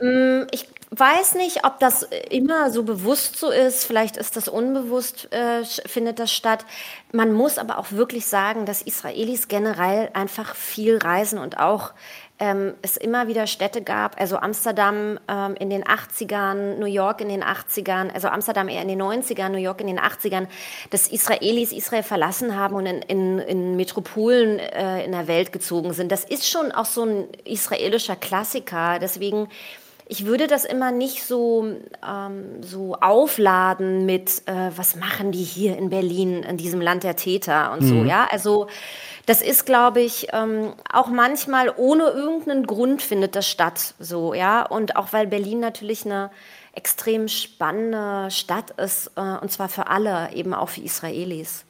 Mhm. 0.00 0.46
Ich 0.50 0.66
weiß 0.90 1.34
nicht, 1.36 1.64
ob 1.64 1.78
das 1.78 2.06
immer 2.30 2.70
so 2.70 2.82
bewusst 2.82 3.36
so 3.38 3.50
ist. 3.50 3.84
Vielleicht 3.84 4.16
ist 4.16 4.36
das 4.36 4.48
unbewusst, 4.48 5.32
äh, 5.32 5.64
findet 5.64 6.18
das 6.18 6.32
statt. 6.32 6.64
Man 7.12 7.32
muss 7.32 7.58
aber 7.58 7.78
auch 7.78 7.92
wirklich 7.92 8.26
sagen, 8.26 8.66
dass 8.66 8.82
Israelis 8.82 9.48
generell 9.48 10.10
einfach 10.12 10.54
viel 10.54 10.98
reisen 10.98 11.38
und 11.38 11.58
auch 11.58 11.92
ähm, 12.40 12.74
es 12.82 12.96
immer 12.96 13.28
wieder 13.28 13.46
Städte 13.46 13.80
gab, 13.82 14.20
also 14.20 14.36
Amsterdam 14.36 15.20
ähm, 15.28 15.54
in 15.54 15.70
den 15.70 15.84
80ern, 15.84 16.76
New 16.78 16.86
York 16.86 17.20
in 17.20 17.28
den 17.28 17.44
80ern, 17.44 18.12
also 18.12 18.28
Amsterdam 18.28 18.68
eher 18.68 18.82
in 18.82 18.88
den 18.88 19.00
90ern, 19.00 19.50
New 19.50 19.58
York 19.58 19.80
in 19.80 19.86
den 19.86 20.00
80ern, 20.00 20.48
dass 20.90 21.06
Israelis 21.06 21.72
Israel 21.72 22.02
verlassen 22.02 22.56
haben 22.56 22.74
und 22.74 22.86
in, 22.86 23.02
in, 23.02 23.38
in 23.38 23.76
Metropolen 23.76 24.58
äh, 24.58 25.04
in 25.04 25.12
der 25.12 25.28
Welt 25.28 25.52
gezogen 25.52 25.92
sind. 25.92 26.10
Das 26.10 26.24
ist 26.24 26.48
schon 26.48 26.72
auch 26.72 26.86
so 26.86 27.04
ein 27.04 27.28
israelischer 27.44 28.16
Klassiker. 28.16 28.98
Deswegen 28.98 29.48
ich 30.06 30.26
würde 30.26 30.46
das 30.46 30.64
immer 30.64 30.92
nicht 30.92 31.24
so, 31.24 31.66
ähm, 32.06 32.62
so 32.62 32.94
aufladen 33.00 34.04
mit, 34.04 34.42
äh, 34.46 34.70
was 34.76 34.96
machen 34.96 35.32
die 35.32 35.42
hier 35.42 35.78
in 35.78 35.88
Berlin, 35.88 36.42
in 36.42 36.58
diesem 36.58 36.80
Land 36.80 37.04
der 37.04 37.16
Täter 37.16 37.72
und 37.72 37.82
mhm. 37.82 37.88
so, 37.88 38.04
ja. 38.04 38.28
Also 38.30 38.66
das 39.26 39.42
ist, 39.42 39.66
glaube 39.66 40.00
ich, 40.00 40.28
ähm, 40.32 40.74
auch 40.92 41.08
manchmal 41.08 41.72
ohne 41.76 42.04
irgendeinen 42.04 42.66
Grund 42.66 43.02
findet 43.02 43.36
das 43.36 43.48
statt, 43.48 43.94
so, 43.98 44.34
ja. 44.34 44.64
Und 44.64 44.96
auch 44.96 45.12
weil 45.12 45.26
Berlin 45.26 45.60
natürlich 45.60 46.04
eine 46.04 46.30
extrem 46.72 47.28
spannende 47.28 48.30
Stadt 48.30 48.70
ist, 48.72 49.12
äh, 49.16 49.20
und 49.20 49.50
zwar 49.50 49.68
für 49.68 49.86
alle, 49.86 50.32
eben 50.34 50.54
auch 50.54 50.68
für 50.68 50.82
Israelis. 50.82 51.64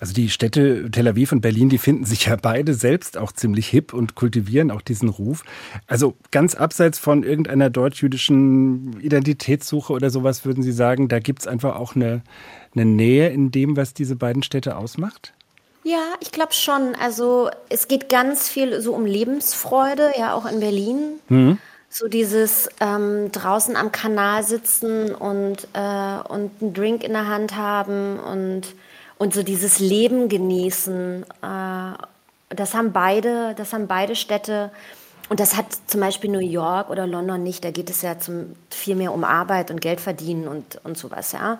Also 0.00 0.12
die 0.12 0.28
Städte 0.28 0.90
Tel 0.90 1.06
Aviv 1.06 1.32
und 1.32 1.40
Berlin, 1.40 1.68
die 1.68 1.78
finden 1.78 2.04
sich 2.04 2.26
ja 2.26 2.36
beide 2.36 2.74
selbst 2.74 3.16
auch 3.16 3.30
ziemlich 3.30 3.68
hip 3.68 3.94
und 3.94 4.16
kultivieren 4.16 4.72
auch 4.72 4.82
diesen 4.82 5.08
Ruf. 5.08 5.44
Also 5.86 6.16
ganz 6.32 6.54
abseits 6.54 6.98
von 6.98 7.22
irgendeiner 7.22 7.70
deutsch-jüdischen 7.70 9.00
Identitätssuche 9.00 9.92
oder 9.92 10.10
sowas, 10.10 10.44
würden 10.44 10.62
Sie 10.62 10.72
sagen, 10.72 11.08
da 11.08 11.20
gibt 11.20 11.42
es 11.42 11.46
einfach 11.46 11.76
auch 11.76 11.94
eine, 11.94 12.22
eine 12.74 12.84
Nähe 12.84 13.28
in 13.28 13.50
dem, 13.52 13.76
was 13.76 13.94
diese 13.94 14.16
beiden 14.16 14.42
Städte 14.42 14.76
ausmacht? 14.76 15.34
Ja, 15.88 16.12
ich 16.20 16.32
glaube 16.32 16.52
schon. 16.52 16.94
Also 17.00 17.48
es 17.70 17.88
geht 17.88 18.10
ganz 18.10 18.50
viel 18.50 18.82
so 18.82 18.92
um 18.92 19.06
Lebensfreude, 19.06 20.12
ja 20.18 20.34
auch 20.34 20.44
in 20.44 20.60
Berlin. 20.60 21.18
Mhm. 21.28 21.58
So 21.88 22.08
dieses 22.08 22.68
ähm, 22.80 23.32
draußen 23.32 23.74
am 23.74 23.90
Kanal 23.90 24.42
sitzen 24.42 25.14
und, 25.14 25.66
äh, 25.72 26.18
und 26.28 26.50
einen 26.60 26.74
Drink 26.74 27.02
in 27.02 27.14
der 27.14 27.26
Hand 27.26 27.56
haben 27.56 28.18
und, 28.18 28.74
und 29.16 29.32
so 29.32 29.42
dieses 29.42 29.78
Leben 29.78 30.28
genießen. 30.28 31.22
Äh, 31.22 32.54
das 32.54 32.74
haben 32.74 32.92
beide, 32.92 33.54
das 33.54 33.72
haben 33.72 33.86
beide 33.86 34.14
Städte. 34.14 34.70
Und 35.30 35.40
das 35.40 35.56
hat 35.56 35.66
zum 35.86 36.02
Beispiel 36.02 36.30
New 36.30 36.38
York 36.38 36.90
oder 36.90 37.06
London 37.06 37.42
nicht. 37.42 37.64
Da 37.64 37.70
geht 37.70 37.88
es 37.88 38.02
ja 38.02 38.18
zum, 38.18 38.56
viel 38.68 38.94
mehr 38.94 39.14
um 39.14 39.24
Arbeit 39.24 39.70
und 39.70 39.80
Geld 39.80 40.02
verdienen 40.02 40.48
und, 40.48 40.80
und 40.84 40.98
sowas, 40.98 41.32
ja. 41.32 41.58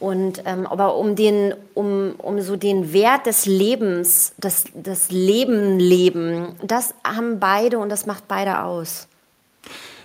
Und 0.00 0.42
ähm, 0.44 0.66
aber 0.66 0.96
um 0.96 1.16
den, 1.16 1.54
um, 1.74 2.14
um 2.18 2.40
so 2.40 2.56
den 2.56 2.92
Wert 2.92 3.26
des 3.26 3.46
Lebens, 3.46 4.32
das, 4.38 4.64
das 4.74 5.10
Leben 5.10 5.78
leben, 5.78 6.54
das 6.62 6.94
haben 7.04 7.40
beide 7.40 7.78
und 7.78 7.88
das 7.88 8.06
macht 8.06 8.28
beide 8.28 8.62
aus. 8.62 9.08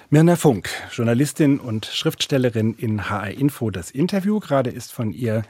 Mirna 0.10 0.36
Funk, 0.36 0.70
Journalistin 0.92 1.60
und 1.60 1.86
Schriftstellerin 1.86 2.76
in 2.76 3.10
HR 3.10 3.32
Info, 3.32 3.72
das 3.72 3.92
Interview. 3.92 4.40
Gerade 4.40 4.70
ist 4.70 4.92
von 4.92 5.12
ihr 5.12 5.44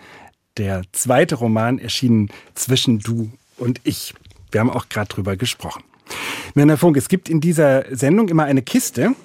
der 0.57 0.83
zweite 0.91 1.35
Roman 1.35 1.79
erschienen, 1.79 2.29
Zwischen 2.53 2.99
Du 2.99 3.31
und 3.57 3.81
Ich. 3.83 4.13
Wir 4.51 4.61
haben 4.61 4.69
auch 4.69 4.87
gerade 4.89 5.07
drüber 5.07 5.35
gesprochen. 5.35 5.83
Mirna 6.53 6.77
Funk, 6.77 6.97
es 6.97 7.09
gibt 7.09 7.29
in 7.29 7.41
dieser 7.41 7.83
Sendung 7.95 8.29
immer 8.29 8.43
eine 8.43 8.61
Kiste, 8.61 9.15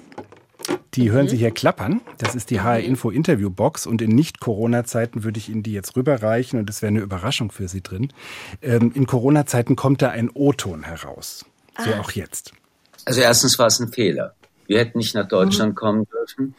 die 0.95 1.11
hören 1.11 1.27
Sie 1.27 1.37
hier 1.37 1.51
klappern. 1.51 2.01
Das 2.17 2.35
ist 2.35 2.49
die 2.49 2.61
HR 2.61 2.79
Info 2.79 3.09
Interview 3.09 3.49
Box 3.49 3.85
und 3.85 4.01
in 4.01 4.11
Nicht-Corona-Zeiten 4.11 5.23
würde 5.23 5.37
ich 5.37 5.49
Ihnen 5.49 5.63
die 5.63 5.73
jetzt 5.73 5.95
rüberreichen 5.95 6.59
und 6.59 6.69
es 6.69 6.81
wäre 6.81 6.89
eine 6.89 6.99
Überraschung 6.99 7.51
für 7.51 7.67
Sie 7.67 7.81
drin. 7.81 8.11
Ähm, 8.61 8.91
in 8.95 9.07
Corona-Zeiten 9.07 9.75
kommt 9.75 10.01
da 10.01 10.09
ein 10.09 10.29
O-Ton 10.29 10.83
heraus. 10.83 11.45
So 11.77 11.91
ah. 11.91 11.99
auch 12.01 12.11
jetzt. 12.11 12.53
Also 13.05 13.21
erstens 13.21 13.57
war 13.57 13.67
es 13.67 13.79
ein 13.79 13.91
Fehler. 13.93 14.33
Wir 14.67 14.79
hätten 14.79 14.97
nicht 14.97 15.15
nach 15.15 15.27
Deutschland 15.27 15.71
mhm. 15.71 15.75
kommen 15.75 16.07
dürfen. 16.11 16.55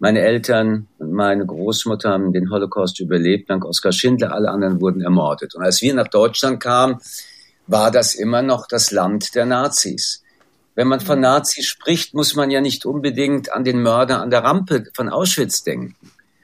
Meine 0.00 0.20
Eltern 0.20 0.88
und 0.98 1.12
meine 1.12 1.46
Großmutter 1.46 2.10
haben 2.10 2.32
den 2.32 2.50
Holocaust 2.50 2.98
überlebt, 3.00 3.48
dank 3.48 3.64
Oskar 3.64 3.92
Schindler. 3.92 4.32
Alle 4.32 4.50
anderen 4.50 4.80
wurden 4.80 5.02
ermordet. 5.02 5.54
Und 5.54 5.62
als 5.62 5.82
wir 5.82 5.94
nach 5.94 6.08
Deutschland 6.08 6.60
kamen, 6.60 6.96
war 7.66 7.90
das 7.90 8.14
immer 8.14 8.42
noch 8.42 8.66
das 8.66 8.90
Land 8.90 9.34
der 9.34 9.46
Nazis. 9.46 10.23
Wenn 10.74 10.88
man 10.88 11.00
von 11.00 11.20
Nazis 11.20 11.66
spricht, 11.66 12.14
muss 12.14 12.34
man 12.34 12.50
ja 12.50 12.60
nicht 12.60 12.84
unbedingt 12.84 13.52
an 13.52 13.64
den 13.64 13.82
Mörder 13.82 14.20
an 14.20 14.30
der 14.30 14.42
Rampe 14.42 14.84
von 14.94 15.08
Auschwitz 15.08 15.62
denken. 15.62 15.96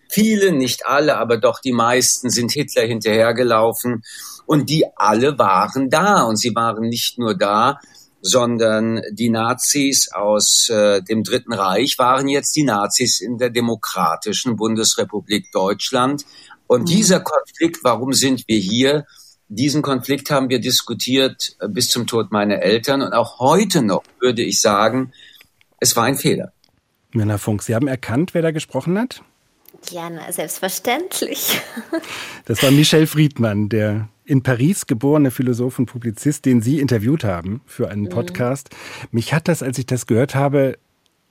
Viele, 0.09 0.53
nicht 0.53 0.87
alle, 0.87 1.19
aber 1.19 1.37
doch 1.37 1.61
die 1.61 1.73
meisten 1.73 2.31
sind 2.31 2.53
Hitler 2.53 2.83
hinterhergelaufen 2.83 4.03
und 4.47 4.69
die 4.69 4.85
alle 4.97 5.39
waren 5.39 5.89
da 5.89 6.23
und 6.23 6.37
sie 6.37 6.55
waren 6.55 6.89
nicht 6.89 7.19
nur 7.19 7.37
da, 7.37 7.79
sondern 8.23 9.03
die 9.13 9.31
Nazis 9.31 10.11
aus 10.13 10.69
äh, 10.69 11.03
dem 11.03 11.23
Dritten 11.23 11.53
Reich 11.53 11.99
waren 11.99 12.29
jetzt 12.29 12.55
die 12.57 12.65
Nazis 12.65 13.21
in 13.21 13.39
der 13.39 13.51
demokratischen 13.51 14.57
Bundesrepublik 14.57 15.51
Deutschland. 15.53 16.25
Und 16.67 16.83
mhm. 16.83 16.87
dieser 16.87 17.21
Konflikt, 17.21 17.83
warum 17.83 18.13
sind 18.13 18.45
wir 18.47 18.59
hier, 18.59 19.07
diesen 19.51 19.83
Konflikt 19.83 20.31
haben 20.31 20.49
wir 20.49 20.61
diskutiert 20.61 21.57
äh, 21.61 21.69
bis 21.69 21.89
zum 21.89 22.07
Tod 22.07 22.31
meiner 22.31 22.63
Eltern 22.63 23.03
und 23.03 23.13
auch 23.13 23.41
heute 23.41 23.83
noch 23.83 24.05
würde 24.21 24.43
ich 24.43 24.61
sagen, 24.61 25.13
es 25.81 25.97
war 25.97 26.05
ein 26.05 26.17
Fehler. 26.17 26.53
Mirna 27.13 27.37
Funk, 27.37 27.63
Sie 27.63 27.75
haben 27.75 27.89
erkannt, 27.89 28.33
wer 28.33 28.43
da 28.43 28.53
gesprochen 28.53 28.97
hat? 28.99 29.23
Ja, 29.91 30.09
na, 30.09 30.31
selbstverständlich. 30.33 31.61
Das 32.47 32.63
war 32.63 32.71
Michel 32.71 33.07
Friedmann, 33.07 33.69
der 33.69 34.09
in 34.25 34.43
Paris 34.43 34.87
geborene 34.87 35.31
Philosoph 35.31 35.79
und 35.79 35.87
Publizist, 35.87 36.45
den 36.45 36.63
Sie 36.63 36.81
interviewt 36.81 37.23
haben 37.23 37.61
für 37.67 37.91
einen 37.91 38.05
mhm. 38.05 38.09
Podcast. 38.09 38.71
Mhm. 38.71 39.09
Mich 39.13 39.35
hat 39.35 39.47
das, 39.47 39.63
als 39.63 39.79
ich 39.79 39.87
das 39.87 40.07
gehört 40.07 40.35
habe, 40.35 40.79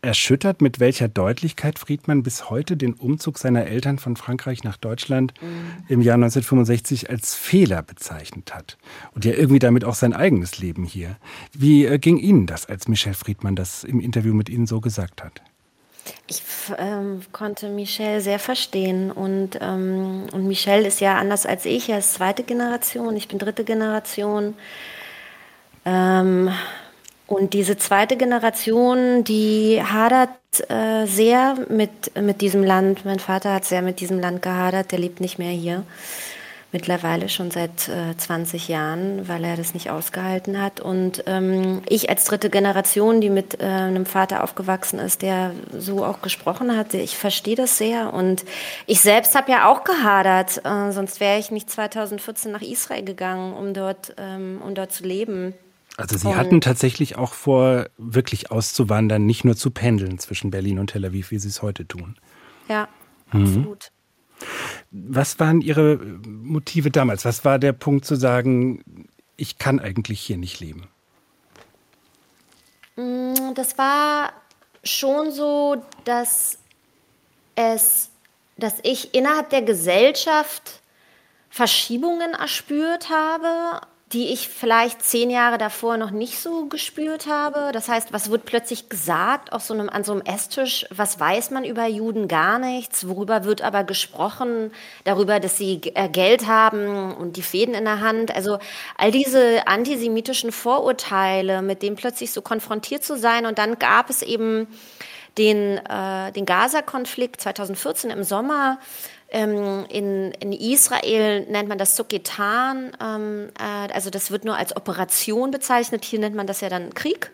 erschüttert, 0.01 0.62
mit 0.62 0.79
welcher 0.79 1.08
Deutlichkeit 1.08 1.79
Friedmann 1.79 2.24
bis 2.24 2.50
heute 2.50 2.77
den 2.77 2.94
Umzug 2.94 3.38
seiner 3.38 3.65
Eltern 3.65 4.00
von 4.00 4.15
Frankreich 4.15 4.63
nach 4.63 4.77
Deutschland 4.77 5.34
mhm. 5.41 5.84
im 5.88 6.01
Jahr 6.01 6.15
1965 6.15 7.10
als 7.10 7.36
Fehler 7.36 7.82
bezeichnet 7.82 8.53
hat. 8.53 8.77
Und 9.13 9.25
ja 9.25 9.34
irgendwie 9.34 9.60
damit 9.60 9.84
auch 9.84 9.96
sein 9.96 10.13
eigenes 10.13 10.60
Leben 10.60 10.84
hier. 10.84 11.18
Wie 11.53 11.86
äh, 11.86 12.00
ging 12.00 12.18
Ihnen 12.18 12.46
das, 12.46 12.65
als 12.65 12.88
Michel 12.88 13.13
Friedmann 13.13 13.56
das 13.56 13.84
im 13.84 14.00
Interview 14.00 14.34
mit 14.34 14.50
Ihnen 14.50 14.68
so 14.68 14.79
gesagt 14.82 15.24
hat? 15.24 15.41
Ich 16.27 16.41
ähm, 16.77 17.22
konnte 17.32 17.70
Michel 17.70 18.22
sehr 18.22 18.39
verstehen 18.39 19.12
und, 19.12 19.60
ähm, 19.62 20.24
und 20.32 20.48
Michel 20.48 20.86
ist 20.86 21.01
ja 21.01 21.18
anders 21.18 21.46
als 21.46 21.65
ich, 21.65 21.89
er 21.89 22.00
ist 22.00 22.13
zweite 22.13 22.44
Generation, 22.44 23.15
ich 23.15 23.27
bin 23.27 23.38
dritte 23.38 23.63
Generation. 23.63 24.56
Ähm, 25.86 26.50
und 27.30 27.54
diese 27.54 27.78
zweite 27.78 28.18
Generation, 28.18 29.24
die 29.24 29.82
hadert 29.84 30.30
äh, 30.68 31.06
sehr 31.06 31.56
mit, 31.70 32.16
mit 32.20 32.42
diesem 32.42 32.64
Land. 32.64 33.06
Mein 33.06 33.20
Vater 33.20 33.54
hat 33.54 33.66
sehr 33.66 33.84
mit 33.84 34.00
diesem 34.00 34.20
Land 34.20 34.42
gehadert, 34.42 34.92
der 34.92 34.98
lebt 34.98 35.22
nicht 35.22 35.38
mehr 35.38 35.52
hier 35.52 35.84
mittlerweile 36.72 37.30
schon 37.30 37.52
seit 37.52 37.88
äh, 37.88 38.16
20 38.16 38.68
Jahren, 38.68 39.28
weil 39.28 39.44
er 39.44 39.58
das 39.58 39.74
nicht 39.74 39.90
ausgehalten 39.90 40.62
hat. 40.62 40.80
Und 40.80 41.24
ähm, 41.26 41.82
ich 41.88 42.10
als 42.10 42.26
dritte 42.26 42.50
Generation, 42.50 43.22
die 43.22 43.30
mit 43.30 43.60
äh, 43.60 43.66
einem 43.66 44.06
Vater 44.06 44.44
aufgewachsen 44.44 45.00
ist, 45.00 45.22
der 45.22 45.52
so 45.76 46.06
auch 46.06 46.22
gesprochen 46.22 46.76
hat, 46.76 46.94
ich 46.94 47.18
verstehe 47.18 47.56
das 47.56 47.78
sehr. 47.78 48.14
Und 48.14 48.46
ich 48.86 49.02
selbst 49.02 49.36
habe 49.36 49.52
ja 49.52 49.68
auch 49.68 49.84
gehadert, 49.84 50.64
äh, 50.64 50.92
sonst 50.92 51.20
wäre 51.20 51.40
ich 51.40 51.52
nicht 51.52 51.70
2014 51.70 52.52
nach 52.52 52.62
Israel 52.62 53.04
gegangen, 53.04 53.54
um 53.54 53.74
dort, 53.74 54.14
ähm, 54.18 54.62
um 54.64 54.76
dort 54.76 54.92
zu 54.92 55.04
leben. 55.04 55.54
Also 56.00 56.18
Sie 56.18 56.27
und 56.27 56.38
hatten 56.38 56.62
tatsächlich 56.62 57.18
auch 57.18 57.34
vor, 57.34 57.88
wirklich 57.98 58.51
auszuwandern, 58.51 59.25
nicht 59.25 59.44
nur 59.44 59.58
zu 59.58 59.70
pendeln 59.70 60.18
zwischen 60.18 60.50
Berlin 60.50 60.79
und 60.79 60.91
Tel 60.91 61.03
Aviv, 61.03 61.32
wie 61.32 61.39
Sie 61.39 61.50
es 61.50 61.62
heute 61.62 61.86
tun. 61.86 62.15
Ja, 62.70 62.88
mhm. 63.34 63.44
absolut. 63.44 63.91
Was 64.91 65.39
waren 65.41 65.60
Ihre 65.60 65.98
Motive 65.98 66.89
damals? 66.89 67.25
Was 67.25 67.44
war 67.44 67.60
der 67.60 67.74
Punkt 67.74 68.06
zu 68.06 68.15
sagen, 68.15 69.10
ich 69.36 69.58
kann 69.58 69.82
eigentlich 69.82 70.22
hier 70.22 70.38
nicht 70.38 70.62
leben? 70.62 70.88
Mm, 72.96 73.53
das 73.56 73.77
war 73.77 74.32
schon 74.86 75.34
so, 75.34 75.84
dass 76.06 76.60
es, 77.56 78.10
dass 78.56 78.75
ich 78.84 79.13
innerhalb 79.13 79.50
der 79.50 79.63
Gesellschaft 79.63 80.82
Verschiebungen 81.50 82.32
erspürt 82.36 83.10
habe, 83.10 83.86
die 84.12 84.34
ich 84.34 84.50
vielleicht 84.50 85.04
zehn 85.04 85.30
Jahre 85.30 85.60
davor 85.60 85.98
noch 85.98 86.10
nicht 86.10 86.39
so 86.39 86.66
gespürt 86.66 87.28
habe. 87.28 87.70
Das 87.72 87.88
heißt, 87.88 88.12
was 88.12 88.32
wird 88.32 88.46
plötzlich 88.46 88.89
gesagt 88.89 89.54
auf 89.54 89.62
so 89.62 89.75
einem, 89.75 89.88
an 89.88 90.04
so 90.04 90.13
einem 90.13 90.22
Esstisch? 90.22 90.88
Was 90.89 91.20
weiß 91.20 91.51
man 91.51 91.63
über 91.63 91.86
Juden? 91.86 92.28
Gar 92.28 92.58
nichts. 92.58 93.08
Worüber 93.08 93.44
wird 93.44 93.62
aber 93.62 93.84
gesprochen? 93.84 94.72
Darüber, 95.04 95.39
dass 95.39 95.58
sie 95.58 95.82
äh, 95.94 96.10
Geld 96.10 96.48
haben 96.48 97.13
und 97.13 97.38
die 97.38 97.44
Fäden 97.44 97.75
in 97.75 97.86
der 97.86 98.00
Hand. 98.00 98.36
Also 98.36 98.58
all 98.98 99.12
diese 99.12 99.68
antisemitischen 99.68 100.51
Vorurteile, 100.51 101.62
mit 101.62 101.84
denen 101.84 101.96
plötzlich 101.96 102.32
so 102.32 102.42
konfrontiert 102.42 103.04
zu 103.04 103.16
sein. 103.16 103.46
Und 103.46 103.60
dann 103.60 103.78
gab 103.78 104.10
es 104.10 104.24
eben 104.24 104.68
den, 105.38 105.78
äh, 105.78 106.32
den 106.32 106.46
Gaza-Konflikt 106.46 107.42
2014 107.42 108.10
im 108.10 108.24
Sommer, 108.24 108.80
ähm, 109.32 109.86
in, 109.90 110.32
in 110.34 110.54
Israel 110.54 111.46
nennt 111.50 111.70
man 111.70 111.78
das 111.78 111.96
Suketan, 111.96 112.92
ähm, 113.02 113.50
äh, 113.60 113.94
also 113.94 114.10
das 114.10 114.32
wird 114.32 114.46
nur 114.46 114.56
als 114.56 114.76
Operation 114.76 115.52
bezeichnet. 115.52 116.04
Hier 116.06 116.20
nennt 116.20 116.36
man 116.36 116.48
das 116.48 116.62
ja 116.62 116.70
dann 116.70 116.94
Krieg. 116.94 117.32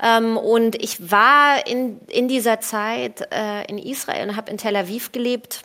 Ähm, 0.00 0.36
und 0.36 0.76
ich 0.82 1.10
war 1.10 1.66
in, 1.66 2.00
in 2.08 2.28
dieser 2.28 2.60
Zeit 2.60 3.28
äh, 3.32 3.64
in 3.66 3.78
Israel 3.78 4.28
und 4.28 4.36
habe 4.36 4.50
in 4.50 4.58
Tel 4.58 4.76
Aviv 4.76 5.12
gelebt. 5.12 5.62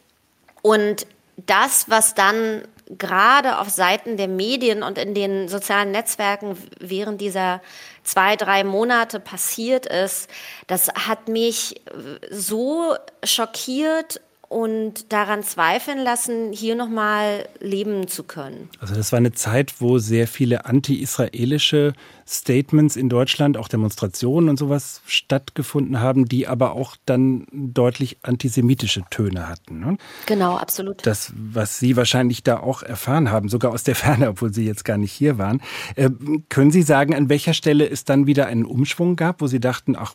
Und 0.61 1.05
das, 1.37 1.89
was 1.89 2.15
dann 2.15 2.63
gerade 2.97 3.59
auf 3.59 3.69
Seiten 3.69 4.17
der 4.17 4.27
Medien 4.27 4.83
und 4.83 4.97
in 4.97 5.13
den 5.13 5.47
sozialen 5.47 5.91
Netzwerken 5.91 6.57
während 6.79 7.21
dieser 7.21 7.61
zwei, 8.03 8.35
drei 8.35 8.63
Monate 8.63 9.19
passiert 9.19 9.85
ist, 9.85 10.29
das 10.67 10.89
hat 10.89 11.27
mich 11.27 11.81
so 12.29 12.95
schockiert 13.23 14.21
und 14.53 15.11
daran 15.11 15.43
zweifeln 15.43 15.97
lassen, 15.97 16.53
hier 16.53 16.75
nochmal 16.75 17.47
leben 17.59 18.07
zu 18.07 18.23
können. 18.23 18.69
Also 18.79 18.93
das 18.93 19.11
war 19.11 19.17
eine 19.17 19.31
Zeit, 19.31 19.75
wo 19.79 19.97
sehr 19.97 20.27
viele 20.27 20.65
anti-israelische 20.65 21.93
Statements 22.27 22.95
in 22.95 23.09
Deutschland, 23.09 23.57
auch 23.57 23.67
Demonstrationen 23.67 24.49
und 24.49 24.57
sowas 24.57 25.01
stattgefunden 25.05 25.99
haben, 25.99 26.25
die 26.25 26.47
aber 26.47 26.73
auch 26.73 26.95
dann 27.05 27.47
deutlich 27.51 28.17
antisemitische 28.21 29.03
Töne 29.09 29.49
hatten. 29.49 29.79
Ne? 29.79 29.97
Genau, 30.25 30.55
absolut. 30.55 31.05
Das, 31.05 31.33
was 31.35 31.79
Sie 31.79 31.97
wahrscheinlich 31.97 32.43
da 32.43 32.59
auch 32.59 32.83
erfahren 32.83 33.31
haben, 33.31 33.49
sogar 33.49 33.71
aus 33.71 33.83
der 33.83 33.95
Ferne, 33.95 34.29
obwohl 34.29 34.53
Sie 34.53 34.65
jetzt 34.65 34.85
gar 34.85 34.97
nicht 34.97 35.11
hier 35.11 35.37
waren. 35.37 35.61
Äh, 35.95 36.09
können 36.49 36.71
Sie 36.71 36.83
sagen, 36.83 37.13
an 37.15 37.29
welcher 37.29 37.53
Stelle 37.53 37.89
es 37.89 38.05
dann 38.05 38.27
wieder 38.27 38.45
einen 38.45 38.65
Umschwung 38.65 39.15
gab, 39.15 39.41
wo 39.41 39.47
Sie 39.47 39.59
dachten, 39.59 39.95
ach, 39.97 40.13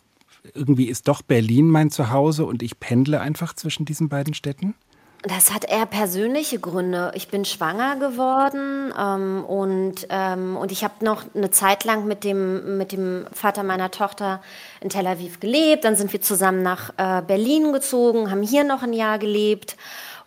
irgendwie 0.53 0.85
ist 0.85 1.07
doch 1.07 1.21
Berlin 1.21 1.69
mein 1.69 1.91
Zuhause 1.91 2.45
und 2.45 2.63
ich 2.63 2.79
pendle 2.79 3.21
einfach 3.21 3.53
zwischen 3.53 3.85
diesen 3.85 4.09
beiden 4.09 4.33
Städten? 4.33 4.75
Das 5.23 5.53
hat 5.53 5.65
eher 5.69 5.85
persönliche 5.85 6.59
Gründe. 6.59 7.11
Ich 7.13 7.27
bin 7.27 7.43
schwanger 7.43 7.97
geworden 7.97 8.93
ähm, 8.97 9.43
und, 9.43 10.07
ähm, 10.09 10.55
und 10.55 10.71
ich 10.71 10.85
habe 10.85 11.03
noch 11.03 11.23
eine 11.35 11.51
Zeit 11.51 11.83
lang 11.83 12.07
mit 12.07 12.23
dem, 12.23 12.77
mit 12.77 12.93
dem 12.93 13.25
Vater 13.33 13.63
meiner 13.63 13.91
Tochter 13.91 14.41
in 14.79 14.87
Tel 14.87 15.05
Aviv 15.05 15.41
gelebt. 15.41 15.83
Dann 15.83 15.97
sind 15.97 16.13
wir 16.13 16.21
zusammen 16.21 16.63
nach 16.63 16.91
äh, 16.95 17.21
Berlin 17.21 17.73
gezogen, 17.73 18.31
haben 18.31 18.43
hier 18.43 18.63
noch 18.63 18.81
ein 18.81 18.93
Jahr 18.93 19.19
gelebt. 19.19 19.75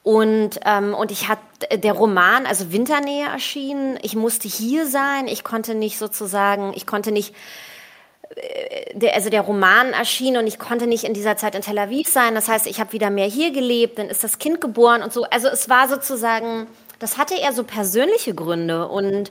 Und, 0.02 0.60
ähm, 0.66 0.92
und 0.92 1.10
ich 1.10 1.28
hatte 1.28 1.78
der 1.78 1.94
Roman, 1.94 2.44
also 2.44 2.70
Winternähe 2.70 3.28
erschienen. 3.28 3.98
Ich 4.02 4.14
musste 4.14 4.46
hier 4.46 4.86
sein. 4.86 5.26
Ich 5.26 5.42
konnte 5.42 5.74
nicht 5.74 5.96
sozusagen, 5.96 6.72
ich 6.74 6.86
konnte 6.86 7.12
nicht 7.12 7.34
der, 8.94 9.14
also 9.14 9.30
der 9.30 9.42
Roman 9.42 9.92
erschien 9.92 10.36
und 10.36 10.46
ich 10.46 10.58
konnte 10.58 10.86
nicht 10.86 11.04
in 11.04 11.14
dieser 11.14 11.36
Zeit 11.36 11.54
in 11.54 11.62
Tel 11.62 11.78
Aviv 11.78 12.08
sein. 12.08 12.34
Das 12.34 12.48
heißt, 12.48 12.66
ich 12.66 12.80
habe 12.80 12.92
wieder 12.92 13.10
mehr 13.10 13.26
hier 13.26 13.52
gelebt, 13.52 13.98
dann 13.98 14.08
ist 14.08 14.24
das 14.24 14.38
Kind 14.38 14.60
geboren 14.60 15.02
und 15.02 15.12
so. 15.12 15.24
Also 15.24 15.48
es 15.48 15.68
war 15.68 15.88
sozusagen, 15.88 16.66
das 16.98 17.18
hatte 17.18 17.34
eher 17.34 17.52
so 17.52 17.64
persönliche 17.64 18.34
Gründe 18.34 18.88
und 18.88 19.30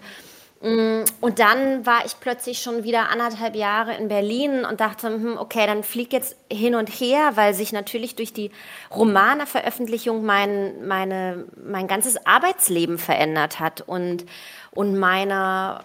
mm, 0.62 1.04
und 1.22 1.40
dann 1.40 1.86
war 1.86 2.06
ich 2.06 2.20
plötzlich 2.20 2.62
schon 2.62 2.84
wieder 2.84 3.10
anderthalb 3.10 3.56
Jahre 3.56 3.96
in 3.96 4.08
Berlin 4.08 4.66
und 4.66 4.80
dachte, 4.80 5.08
hm, 5.08 5.38
okay, 5.38 5.66
dann 5.66 5.84
flieg 5.84 6.14
jetzt 6.14 6.36
hin 6.52 6.76
und 6.76 6.90
her, 6.90 7.32
weil 7.36 7.54
sich 7.54 7.72
natürlich 7.72 8.16
durch 8.16 8.34
die 8.34 8.52
Romaneveröffentlichung 8.96 10.24
mein, 10.26 10.88
meine, 10.88 11.46
mein 11.64 11.88
ganzes 11.88 12.26
Arbeitsleben 12.26 12.98
verändert 12.98 13.60
hat 13.60 13.82
und, 13.82 14.26
und 14.72 14.98
meine, 14.98 15.82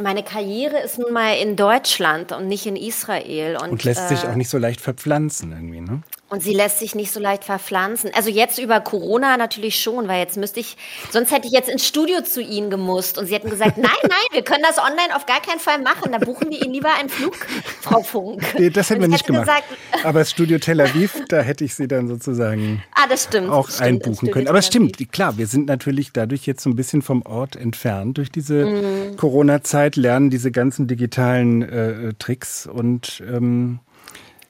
meine 0.00 0.22
Karriere 0.22 0.78
ist 0.80 0.98
nun 0.98 1.12
mal 1.12 1.36
in 1.36 1.56
Deutschland 1.56 2.32
und 2.32 2.48
nicht 2.48 2.66
in 2.66 2.76
Israel. 2.76 3.56
Und, 3.56 3.70
und 3.70 3.84
lässt 3.84 4.10
äh, 4.10 4.16
sich 4.16 4.24
auch 4.26 4.34
nicht 4.34 4.48
so 4.48 4.58
leicht 4.58 4.80
verpflanzen 4.80 5.52
irgendwie, 5.52 5.80
ne? 5.80 6.02
Und 6.30 6.42
sie 6.42 6.52
lässt 6.52 6.78
sich 6.78 6.94
nicht 6.94 7.10
so 7.10 7.20
leicht 7.20 7.42
verpflanzen. 7.44 8.10
Also 8.14 8.28
jetzt 8.28 8.58
über 8.58 8.80
Corona 8.80 9.38
natürlich 9.38 9.80
schon, 9.80 10.08
weil 10.08 10.20
jetzt 10.20 10.36
müsste 10.36 10.60
ich, 10.60 10.76
sonst 11.10 11.32
hätte 11.32 11.46
ich 11.46 11.54
jetzt 11.54 11.70
ins 11.70 11.86
Studio 11.86 12.20
zu 12.20 12.42
Ihnen 12.42 12.68
gemusst. 12.68 13.16
Und 13.16 13.26
Sie 13.26 13.34
hätten 13.34 13.48
gesagt, 13.48 13.78
nein, 13.78 13.90
nein, 14.02 14.26
wir 14.32 14.42
können 14.42 14.62
das 14.62 14.76
online 14.76 15.16
auf 15.16 15.24
gar 15.24 15.40
keinen 15.40 15.58
Fall 15.58 15.80
machen. 15.80 16.12
Da 16.12 16.18
buchen 16.18 16.50
wir 16.50 16.62
Ihnen 16.62 16.74
lieber 16.74 16.94
einen 16.98 17.08
Flug, 17.08 17.34
Frau 17.80 18.02
Funk. 18.02 18.42
Nee, 18.58 18.68
das 18.68 18.90
hätten 18.90 19.00
wir 19.00 19.08
nicht 19.08 19.26
gemacht. 19.26 19.46
Gesagt, 19.46 19.64
Aber 20.04 20.18
das 20.18 20.30
Studio 20.30 20.58
Tel 20.58 20.80
Aviv, 20.82 21.16
da 21.28 21.40
hätte 21.40 21.64
ich 21.64 21.74
Sie 21.74 21.88
dann 21.88 22.08
sozusagen 22.08 22.82
ah, 22.94 23.06
das 23.08 23.24
stimmt, 23.24 23.48
auch 23.48 23.66
das 23.66 23.80
einbuchen 23.80 24.30
können. 24.30 24.48
Aber 24.48 24.58
es 24.58 24.66
stimmt, 24.66 24.98
klar, 25.10 25.38
wir 25.38 25.46
sind 25.46 25.66
natürlich 25.66 26.12
dadurch 26.12 26.44
jetzt 26.44 26.62
so 26.62 26.68
ein 26.68 26.76
bisschen 26.76 27.00
vom 27.00 27.22
Ort 27.22 27.56
entfernt 27.56 28.18
durch 28.18 28.30
diese 28.30 28.66
mm. 28.66 29.16
Corona-Zeit, 29.16 29.96
lernen 29.96 30.28
diese 30.28 30.50
ganzen 30.50 30.88
digitalen 30.88 31.62
äh, 31.62 32.12
Tricks 32.18 32.66
und 32.66 33.22
ähm, 33.26 33.80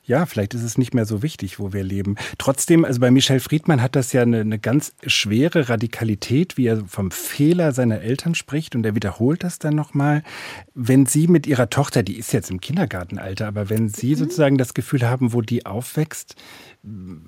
ja, 0.08 0.24
vielleicht 0.24 0.54
ist 0.54 0.62
es 0.62 0.78
nicht 0.78 0.94
mehr 0.94 1.04
so 1.04 1.22
wichtig, 1.22 1.60
wo 1.60 1.72
wir 1.72 1.84
leben. 1.84 2.16
Trotzdem, 2.38 2.84
also 2.84 2.98
bei 2.98 3.10
Michel 3.10 3.40
Friedmann 3.40 3.82
hat 3.82 3.94
das 3.94 4.12
ja 4.12 4.22
eine, 4.22 4.40
eine, 4.40 4.58
ganz 4.58 4.94
schwere 5.06 5.68
Radikalität, 5.68 6.56
wie 6.56 6.66
er 6.66 6.84
vom 6.86 7.10
Fehler 7.10 7.72
seiner 7.72 8.00
Eltern 8.00 8.34
spricht 8.34 8.74
und 8.74 8.84
er 8.86 8.94
wiederholt 8.94 9.44
das 9.44 9.58
dann 9.58 9.74
nochmal. 9.74 10.22
Wenn 10.74 11.04
Sie 11.04 11.28
mit 11.28 11.46
Ihrer 11.46 11.68
Tochter, 11.68 12.02
die 12.02 12.18
ist 12.18 12.32
jetzt 12.32 12.50
im 12.50 12.60
Kindergartenalter, 12.60 13.46
aber 13.46 13.68
wenn 13.68 13.90
Sie 13.90 14.12
mhm. 14.12 14.18
sozusagen 14.18 14.56
das 14.56 14.72
Gefühl 14.72 15.02
haben, 15.02 15.34
wo 15.34 15.42
die 15.42 15.66
aufwächst, 15.66 16.36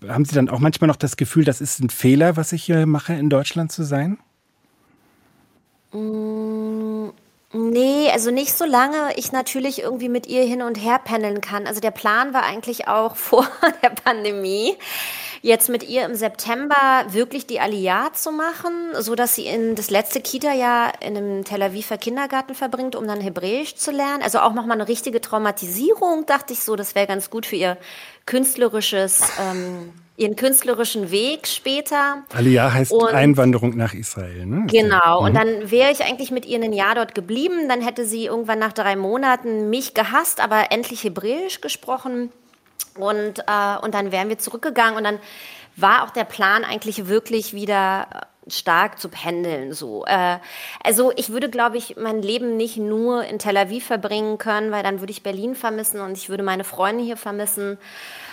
haben 0.09 0.25
Sie 0.25 0.35
dann 0.35 0.49
auch 0.49 0.61
manchmal 0.61 0.89
noch 0.89 0.97
das 0.97 1.19
Gefühl, 1.19 1.45
das 1.45 1.61
ist 1.61 1.81
ein 1.81 1.91
Fehler, 1.91 2.37
was 2.37 2.53
ich 2.53 2.65
hier 2.65 2.87
mache, 2.87 3.13
in 3.13 3.29
Deutschland 3.29 3.71
zu 3.71 3.83
sein? 3.83 4.19
Mmh. 5.93 7.13
Nee, 7.53 8.09
also 8.13 8.31
nicht 8.31 8.57
so 8.57 8.65
lange 8.65 9.13
ich 9.17 9.33
natürlich 9.33 9.83
irgendwie 9.83 10.09
mit 10.09 10.29
ihr 10.29 10.45
hin 10.45 10.63
und 10.63 10.77
her 10.77 11.01
pendeln 11.03 11.41
kann. 11.41 11.67
Also 11.67 11.81
der 11.81 11.91
Plan 11.91 12.33
war 12.33 12.45
eigentlich 12.45 12.87
auch 12.87 13.17
vor 13.17 13.49
der 13.83 13.91
Pandemie, 13.91 14.77
jetzt 15.43 15.69
mit 15.69 15.83
ihr 15.83 16.05
im 16.05 16.15
September 16.15 16.77
wirklich 17.09 17.49
die 17.49 17.59
Aliyah 17.59 18.13
zu 18.13 18.31
machen, 18.31 18.93
so 18.99 19.17
dass 19.17 19.35
sie 19.35 19.47
in 19.47 19.75
das 19.75 19.91
letzte 19.91 20.21
Kita-Jahr 20.21 21.03
in 21.03 21.17
einem 21.17 21.45
Tel 21.45 21.63
Aviver 21.63 21.99
Kindergarten 21.99 22.55
verbringt, 22.55 22.95
um 22.95 23.09
dann 23.09 23.21
Hebräisch 23.21 23.75
zu 23.75 23.91
lernen. 23.91 24.23
Also 24.23 24.41
auch 24.41 24.53
nochmal 24.53 24.81
eine 24.81 24.87
richtige 24.89 25.21
Traumatisierung, 25.21 26.27
dachte 26.27 26.53
ich 26.53 26.61
so, 26.61 26.77
das 26.77 26.95
wäre 26.95 27.09
ganz 27.09 27.31
gut 27.31 27.47
für 27.47 27.57
ihr 27.57 27.79
künstlerisches 28.27 29.23
ähm, 29.41 29.93
ihren 30.21 30.37
künstlerischen 30.37 31.11
Weg 31.11 31.47
später. 31.47 32.23
Aliyah 32.35 32.73
heißt 32.73 32.93
und, 32.93 33.09
Einwanderung 33.09 33.77
nach 33.77 33.95
Israel, 33.95 34.45
ne? 34.45 34.67
Genau. 34.71 35.21
Mhm. 35.21 35.27
Und 35.27 35.35
dann 35.35 35.71
wäre 35.71 35.91
ich 35.91 36.05
eigentlich 36.05 36.31
mit 36.31 36.45
ihr 36.45 36.63
ein 36.63 36.75
Jahr 36.75 36.95
dort 36.95 37.15
geblieben. 37.15 37.69
Dann 37.69 37.81
hätte 37.81 38.05
sie 38.05 38.27
irgendwann 38.27 38.59
nach 38.59 38.75
drei 38.75 38.97
Monaten 38.97 39.71
mich 39.71 39.95
gehasst, 39.95 40.41
aber 40.41 40.71
endlich 40.71 41.05
Hebräisch 41.05 41.63
gesprochen. 41.63 42.31
Und, 42.97 43.39
äh, 43.39 43.79
und 43.83 43.95
dann 43.95 44.13
wären 44.13 44.29
wir 44.29 44.39
zurückgegangen 44.39 44.97
und 44.97 45.05
dann 45.05 45.19
war 45.77 46.05
auch 46.05 46.11
der 46.11 46.25
Plan 46.25 46.65
eigentlich 46.65 47.07
wirklich 47.07 47.55
wieder 47.55 48.07
stark 48.47 48.99
zu 48.99 49.09
pendeln. 49.09 49.73
So, 49.73 50.05
äh, 50.07 50.39
also 50.83 51.13
ich 51.17 51.31
würde, 51.31 51.49
glaube 51.49 51.79
ich, 51.79 51.97
mein 51.97 52.21
Leben 52.21 52.57
nicht 52.57 52.77
nur 52.77 53.25
in 53.25 53.39
Tel 53.39 53.57
Aviv 53.57 53.87
verbringen 53.87 54.37
können, 54.39 54.71
weil 54.71 54.83
dann 54.83 55.01
würde 55.01 55.13
ich 55.13 55.23
Berlin 55.23 55.55
vermissen 55.55 56.01
und 56.01 56.13
ich 56.13 56.29
würde 56.29 56.43
meine 56.43 56.65
Freunde 56.65 57.05
hier 57.05 57.17
vermissen. 57.17 57.79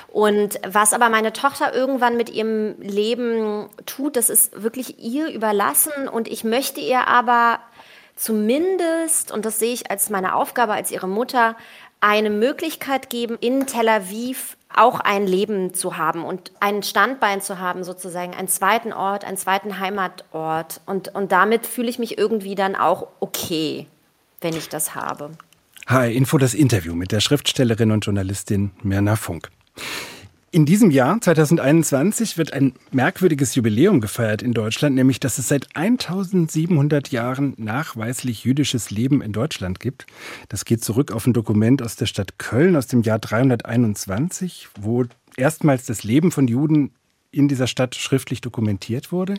Und 0.08 0.60
was 0.66 0.94
aber 0.94 1.10
meine 1.10 1.34
Tochter 1.34 1.74
irgendwann 1.74 2.18
mit 2.18 2.30
ihrem 2.30 2.80
Leben 2.80 3.70
tut, 3.86 4.16
das 4.16 4.30
ist 4.30 4.64
wirklich 4.64 5.00
ihr 5.00 5.30
überlassen. 5.32 6.08
Und 6.08 6.28
ich 6.28 6.44
möchte 6.44 6.80
ihr 6.80 7.08
aber 7.08 7.60
zumindest, 8.16 9.32
und 9.32 9.46
das 9.46 9.60
sehe 9.60 9.74
ich 9.74 9.92
als 9.92 10.10
meine 10.10 10.36
Aufgabe 10.36 10.74
als 10.74 10.92
ihre 10.92 11.08
Mutter, 11.08 11.56
eine 12.00 12.30
Möglichkeit 12.30 13.10
geben, 13.10 13.38
in 13.40 13.66
Tel 13.66 13.90
Aviv 13.90 14.56
auch 14.76 15.00
ein 15.00 15.26
Leben 15.26 15.74
zu 15.74 15.98
haben 15.98 16.24
und 16.24 16.52
ein 16.60 16.84
Standbein 16.84 17.42
zu 17.42 17.60
haben, 17.60 17.84
sozusagen, 17.84 18.34
einen 18.34 18.48
zweiten 18.48 18.94
Ort, 18.94 19.26
einen 19.26 19.38
zweiten 19.38 19.80
Heimatort. 19.80 20.82
Und, 20.86 21.14
und 21.16 21.32
damit 21.32 21.66
fühle 21.66 21.90
ich 21.90 22.00
mich 22.00 22.18
irgendwie 22.18 22.56
dann 22.56 22.76
auch 22.76 23.08
okay, 23.20 23.88
wenn 24.42 24.56
ich 24.56 24.70
das 24.70 24.94
habe. 24.94 25.32
Hi, 25.88 26.14
Info 26.16 26.38
das 26.38 26.54
Interview 26.54 26.94
mit 26.94 27.12
der 27.12 27.22
Schriftstellerin 27.22 27.92
und 27.92 28.06
Journalistin 28.06 28.72
Mirna 28.84 29.16
Funk. 29.16 29.50
In 30.50 30.66
diesem 30.66 30.92
Jahr, 30.92 31.20
2021, 31.20 32.38
wird 32.38 32.54
ein 32.54 32.74
merkwürdiges 32.92 33.54
Jubiläum 33.56 34.00
gefeiert 34.00 34.42
in 34.42 34.54
Deutschland, 34.54 34.96
nämlich 34.96 35.20
dass 35.20 35.38
es 35.38 35.50
seit 35.50 35.76
1700 35.76 37.12
Jahren 37.12 37.54
nachweislich 37.58 38.46
jüdisches 38.46 38.90
Leben 38.90 39.22
in 39.22 39.34
Deutschland 39.34 39.82
gibt. 39.82 40.08
Das 40.48 40.64
geht 40.64 40.84
zurück 40.84 41.12
auf 41.12 41.28
ein 41.28 41.34
Dokument 41.34 41.82
aus 41.82 41.98
der 41.98 42.06
Stadt 42.06 42.40
Köln 42.40 42.78
aus 42.78 42.88
dem 42.88 43.04
Jahr 43.04 43.20
321, 43.20 44.70
wo 44.80 45.04
erstmals 45.36 45.86
das 45.86 46.04
Leben 46.04 46.32
von 46.32 46.48
Juden 46.48 46.92
in 47.32 47.48
dieser 47.48 47.68
Stadt 47.68 47.96
schriftlich 47.96 48.42
dokumentiert 48.42 49.12
wurde. 49.12 49.36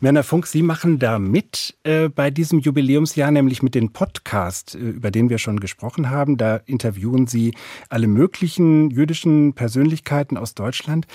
Werner 0.00 0.22
Funk, 0.22 0.46
Sie 0.46 0.62
machen 0.62 0.98
da 0.98 1.18
mit 1.18 1.76
äh, 1.84 2.08
bei 2.08 2.30
diesem 2.30 2.60
Jubiläumsjahr, 2.60 3.30
nämlich 3.30 3.62
mit 3.62 3.74
dem 3.74 3.92
Podcast, 3.92 4.74
äh, 4.74 4.78
über 4.78 5.10
den 5.10 5.28
wir 5.28 5.38
schon 5.38 5.60
gesprochen 5.60 6.10
haben. 6.10 6.36
Da 6.36 6.56
interviewen 6.66 7.26
Sie 7.26 7.54
alle 7.88 8.06
möglichen 8.06 8.90
jüdischen 8.90 9.54
Persönlichkeiten 9.54 10.36
aus 10.36 10.54
Deutschland. 10.54 11.06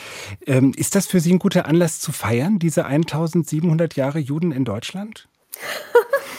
Ähm, 0.46 0.74
ist 0.76 0.96
das 0.96 1.08
für 1.08 1.20
Sie 1.20 1.34
ein 1.34 1.40
guter 1.40 1.66
Anlass 1.66 2.00
zu 2.00 2.12
feiern, 2.12 2.60
diese 2.60 2.86
1700 2.86 3.96
Jahre 3.96 4.20
Juden 4.20 4.52
in 4.52 4.66
Deutschland? 4.66 5.28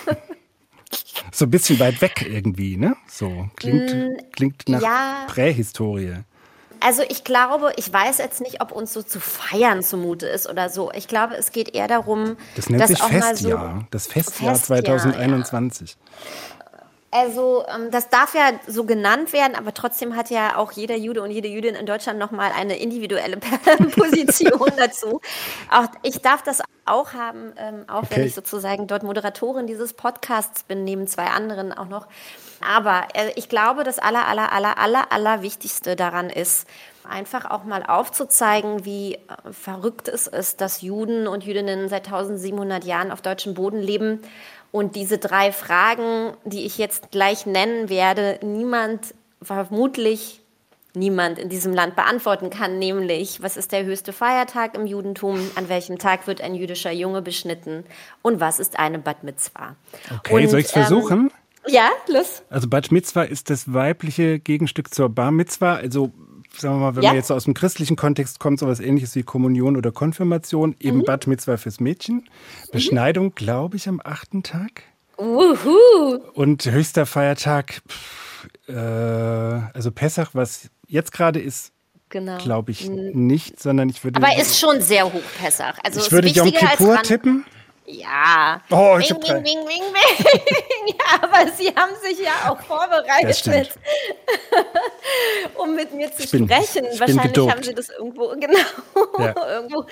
so 1.33 1.47
ein 1.47 1.51
bisschen 1.51 1.79
weit 1.79 2.01
weg 2.03 2.27
irgendwie, 2.29 2.77
ne? 2.77 2.97
So 3.09 3.49
klingt, 3.57 3.95
mm, 3.95 4.33
klingt 4.33 4.69
nach 4.69 4.83
ja. 4.83 5.27
Prähistorie. 5.29 6.25
Also 6.81 7.03
ich 7.09 7.25
glaube, 7.25 7.73
ich 7.77 7.93
weiß 7.93 8.19
jetzt 8.19 8.41
nicht, 8.41 8.61
ob 8.61 8.73
uns 8.73 8.93
so 8.93 9.03
zu 9.03 9.21
feiern 9.21 9.83
zumute 9.83 10.27
ist 10.27 10.49
oder 10.49 10.69
so. 10.69 10.91
Ich 10.93 11.09
glaube, 11.09 11.37
es 11.37 11.53
geht 11.53 11.75
eher 11.75 11.89
darum, 11.89 12.37
das 12.57 12.69
nennt 12.69 12.83
dass 12.83 12.91
sich 12.91 13.03
auch 13.03 13.09
Festjahr, 13.09 13.59
mal 13.59 13.81
so 13.81 13.87
das 13.91 14.07
Festjahr, 14.07 14.55
Festjahr 14.55 14.83
2021. 14.83 15.91
Ja. 15.91 15.97
Also 17.11 17.65
ähm, 17.75 17.91
das 17.91 18.11
darf 18.11 18.35
ja 18.35 18.53
so 18.67 18.85
genannt 18.85 19.33
werden, 19.33 19.55
aber 19.55 19.73
trotzdem 19.73 20.15
hat 20.15 20.29
ja 20.29 20.57
auch 20.57 20.73
jeder 20.73 20.97
Jude 20.97 21.23
und 21.23 21.31
jede 21.31 21.49
Jüdin 21.49 21.75
in 21.75 21.87
Deutschland 21.87 22.19
nochmal 22.19 22.53
eine 22.55 22.79
individuelle 22.79 23.37
Position 23.97 24.71
dazu. 24.77 25.21
Auch 25.71 25.87
ich 26.03 26.21
darf 26.21 26.43
das 26.43 26.61
auch 26.85 27.15
haben, 27.15 27.55
ähm, 27.57 27.85
auch 27.89 28.03
okay. 28.03 28.17
wenn 28.17 28.27
ich 28.27 28.35
sozusagen 28.35 28.87
dort 28.87 29.05
Moderatorin 29.05 29.67
dieses 29.67 29.95
Podcasts 29.95 30.65
bin, 30.65 30.85
neben 30.85 31.07
zwei 31.07 31.27
anderen 31.27 31.73
auch 31.73 31.89
noch. 31.89 32.09
Aber 32.61 33.09
äh, 33.15 33.31
ich 33.37 33.49
glaube, 33.49 33.85
das 33.85 33.99
aller, 33.99 34.27
aller, 34.27 34.53
aller, 34.53 34.79
aller, 34.79 35.13
aller 35.13 35.43
Wichtigste 35.43 35.97
daran 35.97 36.31
ist, 36.31 36.67
einfach 37.09 37.51
auch 37.51 37.65
mal 37.65 37.83
aufzuzeigen, 37.85 38.85
wie 38.85 39.15
äh, 39.15 39.19
verrückt 39.53 40.09
es 40.09 40.27
ist, 40.27 40.61
dass 40.61 40.83
Juden 40.83 41.27
und 41.27 41.45
Jüdinnen 41.45 41.89
seit 41.89 42.07
1700 42.07 42.85
Jahren 42.85 43.11
auf 43.11 43.23
deutschem 43.23 43.55
Boden 43.55 43.81
leben 43.81 44.21
und 44.71 44.97
diese 44.97 45.19
drei 45.19 45.53
Fragen, 45.53 46.33
die 46.45 46.67
ich 46.67 46.79
jetzt 46.79 47.11
gleich 47.11 47.47
nennen 47.47 47.89
werde, 47.89 48.39
niemand, 48.43 49.15
vermutlich 49.41 50.43
niemand 50.95 51.39
in 51.39 51.49
diesem 51.49 51.73
Land 51.73 51.97
beantworten 51.97 52.51
kann, 52.51 52.79
nämlich, 52.79 53.43
was 53.43 53.57
ist 53.57 53.73
der 53.73 53.85
höchste 53.85 54.13
Feiertag 54.13 54.75
im 54.75 54.87
Judentum, 54.87 55.39
an 55.55 55.69
welchem 55.69 55.99
Tag 55.99 56.27
wird 56.27 56.41
ein 56.41 56.55
jüdischer 56.55 56.91
Junge 56.91 57.23
beschnitten 57.23 57.85
und 58.23 58.41
was 58.41 58.59
ist 58.59 58.79
eine 58.79 58.99
Bat 58.99 59.23
Mitzvah? 59.23 59.77
Okay, 60.19 60.35
und, 60.45 60.51
soll 60.51 60.61
ich 60.61 60.67
es 60.67 60.73
versuchen? 60.73 61.21
Ähm, 61.21 61.31
ja, 61.69 61.91
los. 62.09 62.43
Also 62.51 62.69
Bat 62.69 62.93
Mitzvah 62.93 63.23
ist 63.23 63.51
das 63.51 63.73
weibliche 63.73 64.39
Gegenstück 64.39 64.93
zur 64.93 65.09
Bar 65.09 65.31
Mitzvah, 65.31 65.75
also 65.75 66.13
sagen 66.57 66.77
wir 66.77 66.81
mal, 66.81 66.97
wenn 66.97 67.03
ja. 67.03 67.11
man 67.11 67.17
jetzt 67.17 67.31
aus 67.31 67.45
dem 67.45 67.55
christlichen 67.55 67.97
Kontext 67.97 68.41
kommt, 68.41 68.59
sowas 68.59 68.81
ähnliches 68.81 69.15
wie 69.15 69.23
Kommunion 69.23 69.77
oder 69.77 69.93
Konfirmation, 69.93 70.75
eben 70.81 70.99
mhm. 70.99 71.05
Bat 71.05 71.27
Mitzvah 71.27 71.57
fürs 71.57 71.81
Mädchen. 71.81 72.29
Beschneidung, 72.73 73.27
mhm. 73.27 73.35
glaube 73.35 73.77
ich, 73.77 73.89
am 73.89 74.01
achten 74.03 74.43
Tag. 74.43 74.83
Uhu. 75.19 76.19
Und 76.35 76.65
höchster 76.67 77.05
Feiertag, 77.05 77.83
pff, 77.89 78.49
äh, 78.69 78.75
also 78.75 79.91
Pessach, 79.91 80.31
was 80.33 80.71
jetzt 80.87 81.13
gerade 81.13 81.41
ist, 81.41 81.73
genau. 82.09 82.39
glaube 82.39 82.71
ich 82.71 82.89
nicht, 82.89 83.61
sondern 83.61 83.89
ich 83.89 84.05
würde. 84.05 84.23
Aber 84.23 84.41
ist 84.41 84.59
schon 84.59 84.81
sehr 84.81 85.13
hoch 85.13 85.23
Pessach. 85.41 85.79
Also 85.83 86.01
ich 86.01 86.13
würde 86.13 86.29
Yom 86.29 86.53
Kippur 86.53 87.03
tippen. 87.03 87.45
Ja. 87.91 88.61
Oh, 88.71 88.99
ich 89.01 89.09
bing, 89.09 89.21
bing, 89.21 89.43
bing, 89.43 89.65
bing, 89.65 89.65
bing. 89.67 90.95
ja, 90.95 91.23
aber 91.23 91.51
Sie 91.53 91.69
haben 91.69 91.95
sich 92.03 92.19
ja 92.21 92.51
auch 92.51 92.61
vorbereitet, 92.61 93.47
mit, 93.47 93.71
um 95.55 95.75
mit 95.75 95.95
mir 95.95 96.13
zu 96.13 96.29
bin, 96.29 96.47
sprechen. 96.47 96.85
Wahrscheinlich 96.99 97.51
haben 97.51 97.63
Sie 97.63 97.75
das 97.75 97.89
irgendwo, 97.89 98.29
genau, 98.39 98.59
ja. 99.19 99.35
irgendwo 99.55 99.87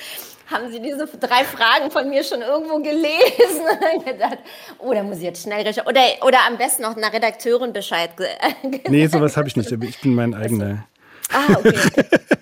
haben 0.46 0.70
Sie 0.70 0.80
diese 0.80 1.06
drei 1.06 1.44
Fragen 1.44 1.90
von 1.90 2.11
mir 2.11 2.22
schon 2.22 2.42
irgendwo 2.42 2.78
gelesen 2.80 3.64
und 3.94 4.04
gedacht, 4.04 4.38
oh, 4.78 4.92
da 4.92 5.02
muss 5.02 5.16
ich 5.16 5.24
jetzt 5.24 5.42
schnell 5.42 5.61
recherchieren. 5.61 5.88
Oder, 5.88 6.02
oder 6.22 6.46
am 6.46 6.59
besten 6.59 6.82
noch 6.82 6.96
einer 6.96 7.11
Redakteurin 7.11 7.72
Bescheid. 7.72 8.11
nee, 8.88 9.06
sowas 9.06 9.38
habe 9.38 9.48
ich 9.48 9.56
nicht. 9.56 9.72
Ich 9.72 10.00
bin 10.02 10.14
mein 10.14 10.35
eigener. 10.35 10.87
Ah, 11.32 11.56
okay. 11.56 12.37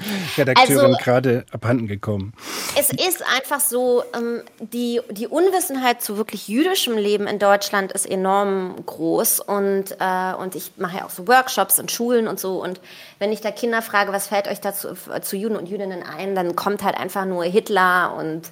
Redakteurin 0.36 0.78
also, 0.78 0.96
gerade 0.98 1.44
abhanden 1.52 1.86
gekommen. 1.86 2.32
Es 2.78 2.90
ist 2.90 3.22
einfach 3.36 3.60
so, 3.60 4.02
ähm, 4.14 4.42
die, 4.58 5.00
die 5.10 5.26
Unwissenheit 5.26 6.02
zu 6.02 6.16
wirklich 6.16 6.48
jüdischem 6.48 6.96
Leben 6.96 7.26
in 7.26 7.38
Deutschland 7.38 7.92
ist 7.92 8.08
enorm 8.08 8.76
groß 8.86 9.40
und, 9.40 9.96
äh, 9.98 10.34
und 10.34 10.54
ich 10.54 10.72
mache 10.76 10.98
ja 10.98 11.04
auch 11.04 11.10
so 11.10 11.26
Workshops 11.28 11.78
in 11.78 11.88
Schulen 11.88 12.28
und 12.28 12.40
so 12.40 12.62
und 12.62 12.80
wenn 13.18 13.32
ich 13.32 13.40
da 13.40 13.50
Kinder 13.50 13.82
frage, 13.82 14.12
was 14.12 14.28
fällt 14.28 14.48
euch 14.48 14.60
dazu 14.60 14.88
zu 15.22 15.36
Juden 15.36 15.56
und 15.56 15.68
Jüdinnen 15.68 16.02
ein, 16.02 16.34
dann 16.34 16.56
kommt 16.56 16.82
halt 16.82 16.96
einfach 16.96 17.24
nur 17.24 17.44
Hitler 17.44 18.14
und 18.16 18.50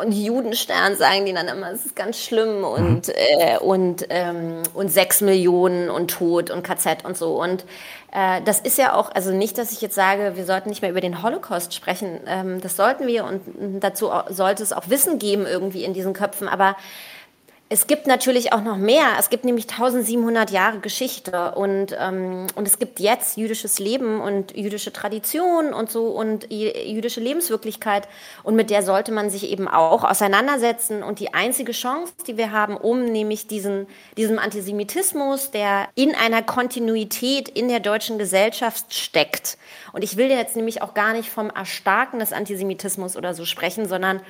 und 0.00 0.12
Judenstern 0.12 0.96
sagen 0.96 1.26
die 1.26 1.32
dann 1.32 1.48
immer, 1.48 1.70
es 1.72 1.86
ist 1.86 1.96
ganz 1.96 2.18
schlimm 2.18 2.64
und, 2.64 3.08
mhm. 3.08 3.14
äh, 3.16 3.58
und, 3.58 4.06
ähm, 4.10 4.62
und 4.74 4.90
sechs 4.90 5.20
Millionen 5.20 5.90
und 5.90 6.10
Tod 6.10 6.50
und 6.50 6.62
KZ 6.62 7.04
und 7.04 7.16
so. 7.16 7.40
Und 7.40 7.64
äh, 8.12 8.40
das 8.44 8.60
ist 8.60 8.78
ja 8.78 8.94
auch, 8.94 9.10
also 9.12 9.32
nicht, 9.32 9.58
dass 9.58 9.72
ich 9.72 9.80
jetzt 9.80 9.94
sage, 9.94 10.32
wir 10.36 10.44
sollten 10.44 10.68
nicht 10.68 10.82
mehr 10.82 10.90
über 10.90 11.00
den 11.00 11.22
Holocaust 11.22 11.74
sprechen. 11.74 12.20
Ähm, 12.26 12.60
das 12.60 12.76
sollten 12.76 13.06
wir 13.06 13.24
und 13.24 13.42
dazu 13.80 14.10
sollte 14.28 14.62
es 14.62 14.72
auch 14.72 14.88
Wissen 14.88 15.18
geben 15.18 15.46
irgendwie 15.46 15.84
in 15.84 15.94
diesen 15.94 16.12
Köpfen. 16.12 16.48
Aber 16.48 16.76
es 17.70 17.86
gibt 17.86 18.06
natürlich 18.06 18.54
auch 18.54 18.62
noch 18.62 18.78
mehr. 18.78 19.16
Es 19.18 19.28
gibt 19.28 19.44
nämlich 19.44 19.68
1700 19.68 20.50
Jahre 20.50 20.78
Geschichte 20.78 21.52
und, 21.54 21.94
ähm, 21.98 22.46
und 22.54 22.66
es 22.66 22.78
gibt 22.78 22.98
jetzt 22.98 23.36
jüdisches 23.36 23.78
Leben 23.78 24.20
und 24.20 24.56
jüdische 24.56 24.90
Tradition 24.90 25.74
und 25.74 25.90
so 25.90 26.06
und 26.06 26.50
jüdische 26.50 27.20
Lebenswirklichkeit 27.20 28.08
und 28.42 28.54
mit 28.54 28.70
der 28.70 28.82
sollte 28.82 29.12
man 29.12 29.28
sich 29.28 29.50
eben 29.50 29.68
auch 29.68 30.04
auseinandersetzen. 30.04 31.02
Und 31.02 31.20
die 31.20 31.34
einzige 31.34 31.72
Chance, 31.72 32.14
die 32.26 32.38
wir 32.38 32.52
haben, 32.52 32.74
um 32.74 33.04
nämlich 33.04 33.48
diesen, 33.48 33.86
diesem 34.16 34.38
Antisemitismus, 34.38 35.50
der 35.50 35.88
in 35.94 36.14
einer 36.14 36.42
Kontinuität 36.42 37.50
in 37.50 37.68
der 37.68 37.80
deutschen 37.80 38.16
Gesellschaft 38.16 38.94
steckt. 38.94 39.58
Und 39.92 40.02
ich 40.02 40.16
will 40.16 40.30
jetzt 40.30 40.56
nämlich 40.56 40.80
auch 40.80 40.94
gar 40.94 41.12
nicht 41.12 41.28
vom 41.28 41.50
Erstarken 41.50 42.18
des 42.18 42.32
Antisemitismus 42.32 43.14
oder 43.14 43.34
so 43.34 43.44
sprechen, 43.44 43.86
sondern 43.86 44.22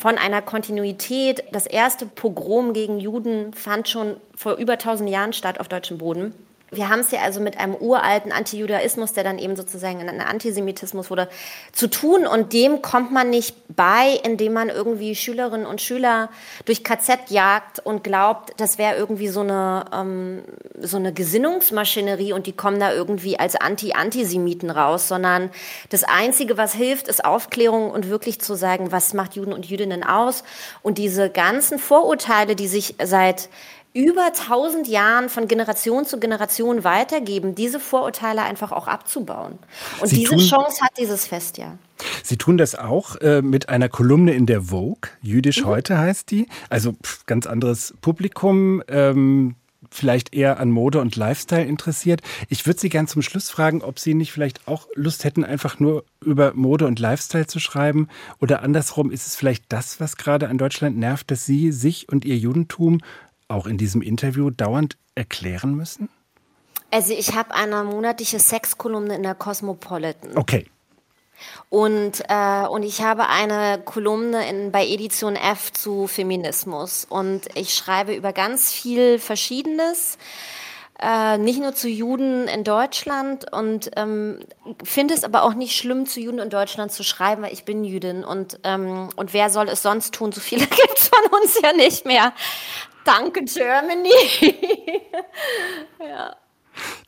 von 0.00 0.16
einer 0.16 0.40
Kontinuität. 0.40 1.44
Das 1.52 1.66
erste 1.66 2.06
Pogrom 2.06 2.72
gegen 2.72 2.98
Juden 2.98 3.52
fand 3.52 3.86
schon 3.86 4.16
vor 4.34 4.54
über 4.54 4.72
1000 4.72 5.10
Jahren 5.10 5.34
statt 5.34 5.60
auf 5.60 5.68
deutschem 5.68 5.98
Boden. 5.98 6.32
Wir 6.70 6.88
haben 6.88 7.00
es 7.00 7.10
ja 7.10 7.20
also 7.22 7.40
mit 7.40 7.58
einem 7.58 7.74
uralten 7.74 8.32
Antijudaismus, 8.32 9.12
der 9.12 9.24
dann 9.24 9.38
eben 9.38 9.56
sozusagen 9.56 10.00
in 10.00 10.08
einen 10.08 10.20
Antisemitismus 10.20 11.10
wurde, 11.10 11.28
zu 11.72 11.88
tun. 11.88 12.26
Und 12.26 12.52
dem 12.52 12.80
kommt 12.80 13.10
man 13.10 13.30
nicht 13.30 13.56
bei, 13.68 14.20
indem 14.24 14.52
man 14.52 14.68
irgendwie 14.68 15.14
Schülerinnen 15.16 15.66
und 15.66 15.80
Schüler 15.80 16.28
durch 16.64 16.84
KZ 16.84 17.30
jagt 17.30 17.80
und 17.80 18.04
glaubt, 18.04 18.52
das 18.58 18.78
wäre 18.78 18.96
irgendwie 18.96 19.28
so 19.28 19.40
eine, 19.40 19.84
ähm, 19.92 20.42
so 20.80 20.96
eine 20.96 21.12
Gesinnungsmaschinerie 21.12 22.32
und 22.32 22.46
die 22.46 22.52
kommen 22.52 22.78
da 22.78 22.92
irgendwie 22.92 23.38
als 23.38 23.56
Anti-Antisemiten 23.56 24.70
raus, 24.70 25.08
sondern 25.08 25.50
das 25.88 26.04
Einzige, 26.04 26.56
was 26.56 26.72
hilft, 26.72 27.08
ist 27.08 27.24
Aufklärung 27.24 27.90
und 27.90 28.08
wirklich 28.08 28.40
zu 28.40 28.54
sagen, 28.54 28.92
was 28.92 29.12
macht 29.12 29.34
Juden 29.34 29.52
und 29.52 29.66
Jüdinnen 29.66 30.04
aus. 30.04 30.44
Und 30.82 30.98
diese 30.98 31.30
ganzen 31.30 31.78
Vorurteile, 31.78 32.54
die 32.54 32.68
sich 32.68 32.94
seit 33.02 33.48
über 33.92 34.32
tausend 34.32 34.86
Jahren 34.86 35.28
von 35.28 35.48
Generation 35.48 36.06
zu 36.06 36.20
Generation 36.20 36.84
weitergeben, 36.84 37.54
diese 37.54 37.80
Vorurteile 37.80 38.42
einfach 38.42 38.70
auch 38.72 38.86
abzubauen. 38.86 39.58
Und 40.00 40.08
Sie 40.08 40.16
diese 40.16 40.36
Chance 40.36 40.80
hat 40.82 40.92
dieses 40.98 41.26
Fest 41.26 41.58
ja. 41.58 41.76
Sie 42.22 42.36
tun 42.36 42.56
das 42.56 42.74
auch 42.74 43.16
äh, 43.16 43.42
mit 43.42 43.68
einer 43.68 43.88
Kolumne 43.88 44.32
in 44.32 44.46
der 44.46 44.62
Vogue. 44.62 45.10
Jüdisch 45.20 45.64
heute 45.64 45.98
heißt 45.98 46.30
die. 46.30 46.46
Also 46.68 46.92
pff, 46.92 47.26
ganz 47.26 47.46
anderes 47.46 47.94
Publikum. 48.00 48.82
Ähm, 48.88 49.56
vielleicht 49.90 50.34
eher 50.34 50.60
an 50.60 50.70
Mode 50.70 51.00
und 51.00 51.16
Lifestyle 51.16 51.64
interessiert. 51.64 52.20
Ich 52.48 52.66
würde 52.66 52.80
Sie 52.80 52.88
gern 52.88 53.08
zum 53.08 53.22
Schluss 53.22 53.50
fragen, 53.50 53.82
ob 53.82 53.98
Sie 53.98 54.14
nicht 54.14 54.32
vielleicht 54.32 54.68
auch 54.68 54.86
Lust 54.94 55.24
hätten, 55.24 55.44
einfach 55.44 55.80
nur 55.80 56.04
über 56.24 56.54
Mode 56.54 56.86
und 56.86 56.98
Lifestyle 56.98 57.46
zu 57.46 57.58
schreiben. 57.58 58.08
Oder 58.40 58.62
andersrum, 58.62 59.10
ist 59.10 59.26
es 59.26 59.36
vielleicht 59.36 59.64
das, 59.68 60.00
was 60.00 60.16
gerade 60.16 60.48
an 60.48 60.58
Deutschland 60.58 60.96
nervt, 60.96 61.30
dass 61.30 61.44
Sie 61.44 61.72
sich 61.72 62.08
und 62.08 62.24
Ihr 62.24 62.36
Judentum 62.36 63.00
auch 63.50 63.66
in 63.66 63.78
diesem 63.78 64.02
Interview 64.02 64.50
dauernd 64.50 64.96
erklären 65.14 65.74
müssen? 65.74 66.08
Also 66.90 67.12
ich 67.12 67.34
habe 67.34 67.54
eine 67.54 67.84
monatliche 67.84 68.38
Sexkolumne 68.38 69.14
in 69.14 69.22
der 69.22 69.34
Cosmopolitan. 69.34 70.36
Okay. 70.36 70.66
Und, 71.68 72.22
äh, 72.28 72.66
und 72.66 72.82
ich 72.82 73.00
habe 73.02 73.28
eine 73.28 73.80
Kolumne 73.84 74.48
in, 74.48 74.72
bei 74.72 74.86
Edition 74.86 75.36
F 75.36 75.72
zu 75.72 76.06
Feminismus. 76.06 77.06
Und 77.08 77.42
ich 77.54 77.74
schreibe 77.74 78.14
über 78.14 78.32
ganz 78.32 78.72
viel 78.72 79.18
Verschiedenes. 79.18 80.18
Äh, 81.02 81.38
nicht 81.38 81.60
nur 81.60 81.74
zu 81.74 81.88
Juden 81.88 82.46
in 82.46 82.62
Deutschland 82.62 83.50
und 83.50 83.90
ähm, 83.96 84.40
finde 84.84 85.14
es 85.14 85.24
aber 85.24 85.44
auch 85.44 85.54
nicht 85.54 85.74
schlimm, 85.74 86.04
zu 86.04 86.20
Juden 86.20 86.40
in 86.40 86.50
Deutschland 86.50 86.92
zu 86.92 87.02
schreiben, 87.04 87.40
weil 87.40 87.54
ich 87.54 87.64
bin 87.64 87.84
Jüdin 87.84 88.22
und, 88.22 88.60
ähm, 88.64 89.08
und 89.16 89.32
wer 89.32 89.48
soll 89.48 89.70
es 89.70 89.80
sonst 89.80 90.12
tun? 90.12 90.30
So 90.30 90.42
viele 90.42 90.66
gibt 90.66 90.98
es 90.98 91.08
von 91.08 91.40
uns 91.40 91.58
ja 91.62 91.72
nicht 91.72 92.04
mehr. 92.04 92.34
Danke, 93.10 93.44
Germany. 93.44 94.08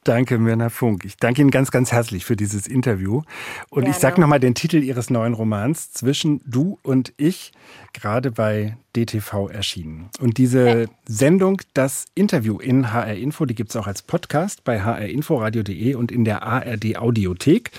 Danke, 0.03 0.39
Mirna 0.39 0.69
Funk. 0.69 1.05
Ich 1.05 1.17
danke 1.17 1.41
Ihnen 1.43 1.53
ganz, 1.53 1.71
ganz 1.71 1.93
herzlich 1.93 2.25
für 2.25 2.35
dieses 2.35 2.67
Interview. 2.67 3.23
Und 3.71 3.83
ich 3.83 3.91
Gerne. 3.91 4.01
sage 4.01 4.21
nochmal 4.21 4.41
den 4.41 4.57
Titel 4.57 4.83
Ihres 4.83 5.11
neuen 5.11 5.33
Romans, 5.33 5.93
Zwischen 5.93 6.41
Du 6.45 6.81
und 6.83 7.13
Ich, 7.19 7.53
gerade 7.93 8.33
bei 8.33 8.77
DTV 8.97 9.49
erschienen. 9.49 10.11
Und 10.19 10.39
diese 10.39 10.89
Sendung, 11.07 11.63
das 11.73 12.07
Interview 12.17 12.59
in 12.59 12.93
HR 12.93 13.15
Info, 13.15 13.47
die 13.47 13.55
gibt 13.55 13.71
es 13.71 13.77
auch 13.77 13.87
als 13.87 14.03
Podcast 14.03 14.65
bei 14.65 14.81
hrinforadio.de 14.81 15.95
und 15.95 16.11
in 16.11 16.25
der 16.25 16.43
ARD 16.43 16.97
Audiothek. 16.97 17.71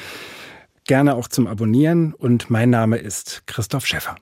Gerne 0.86 1.16
auch 1.16 1.28
zum 1.28 1.46
Abonnieren. 1.48 2.14
Und 2.14 2.50
mein 2.50 2.70
Name 2.70 2.96
ist 2.96 3.44
Christoph 3.48 3.86
Schäffer. 3.86 4.16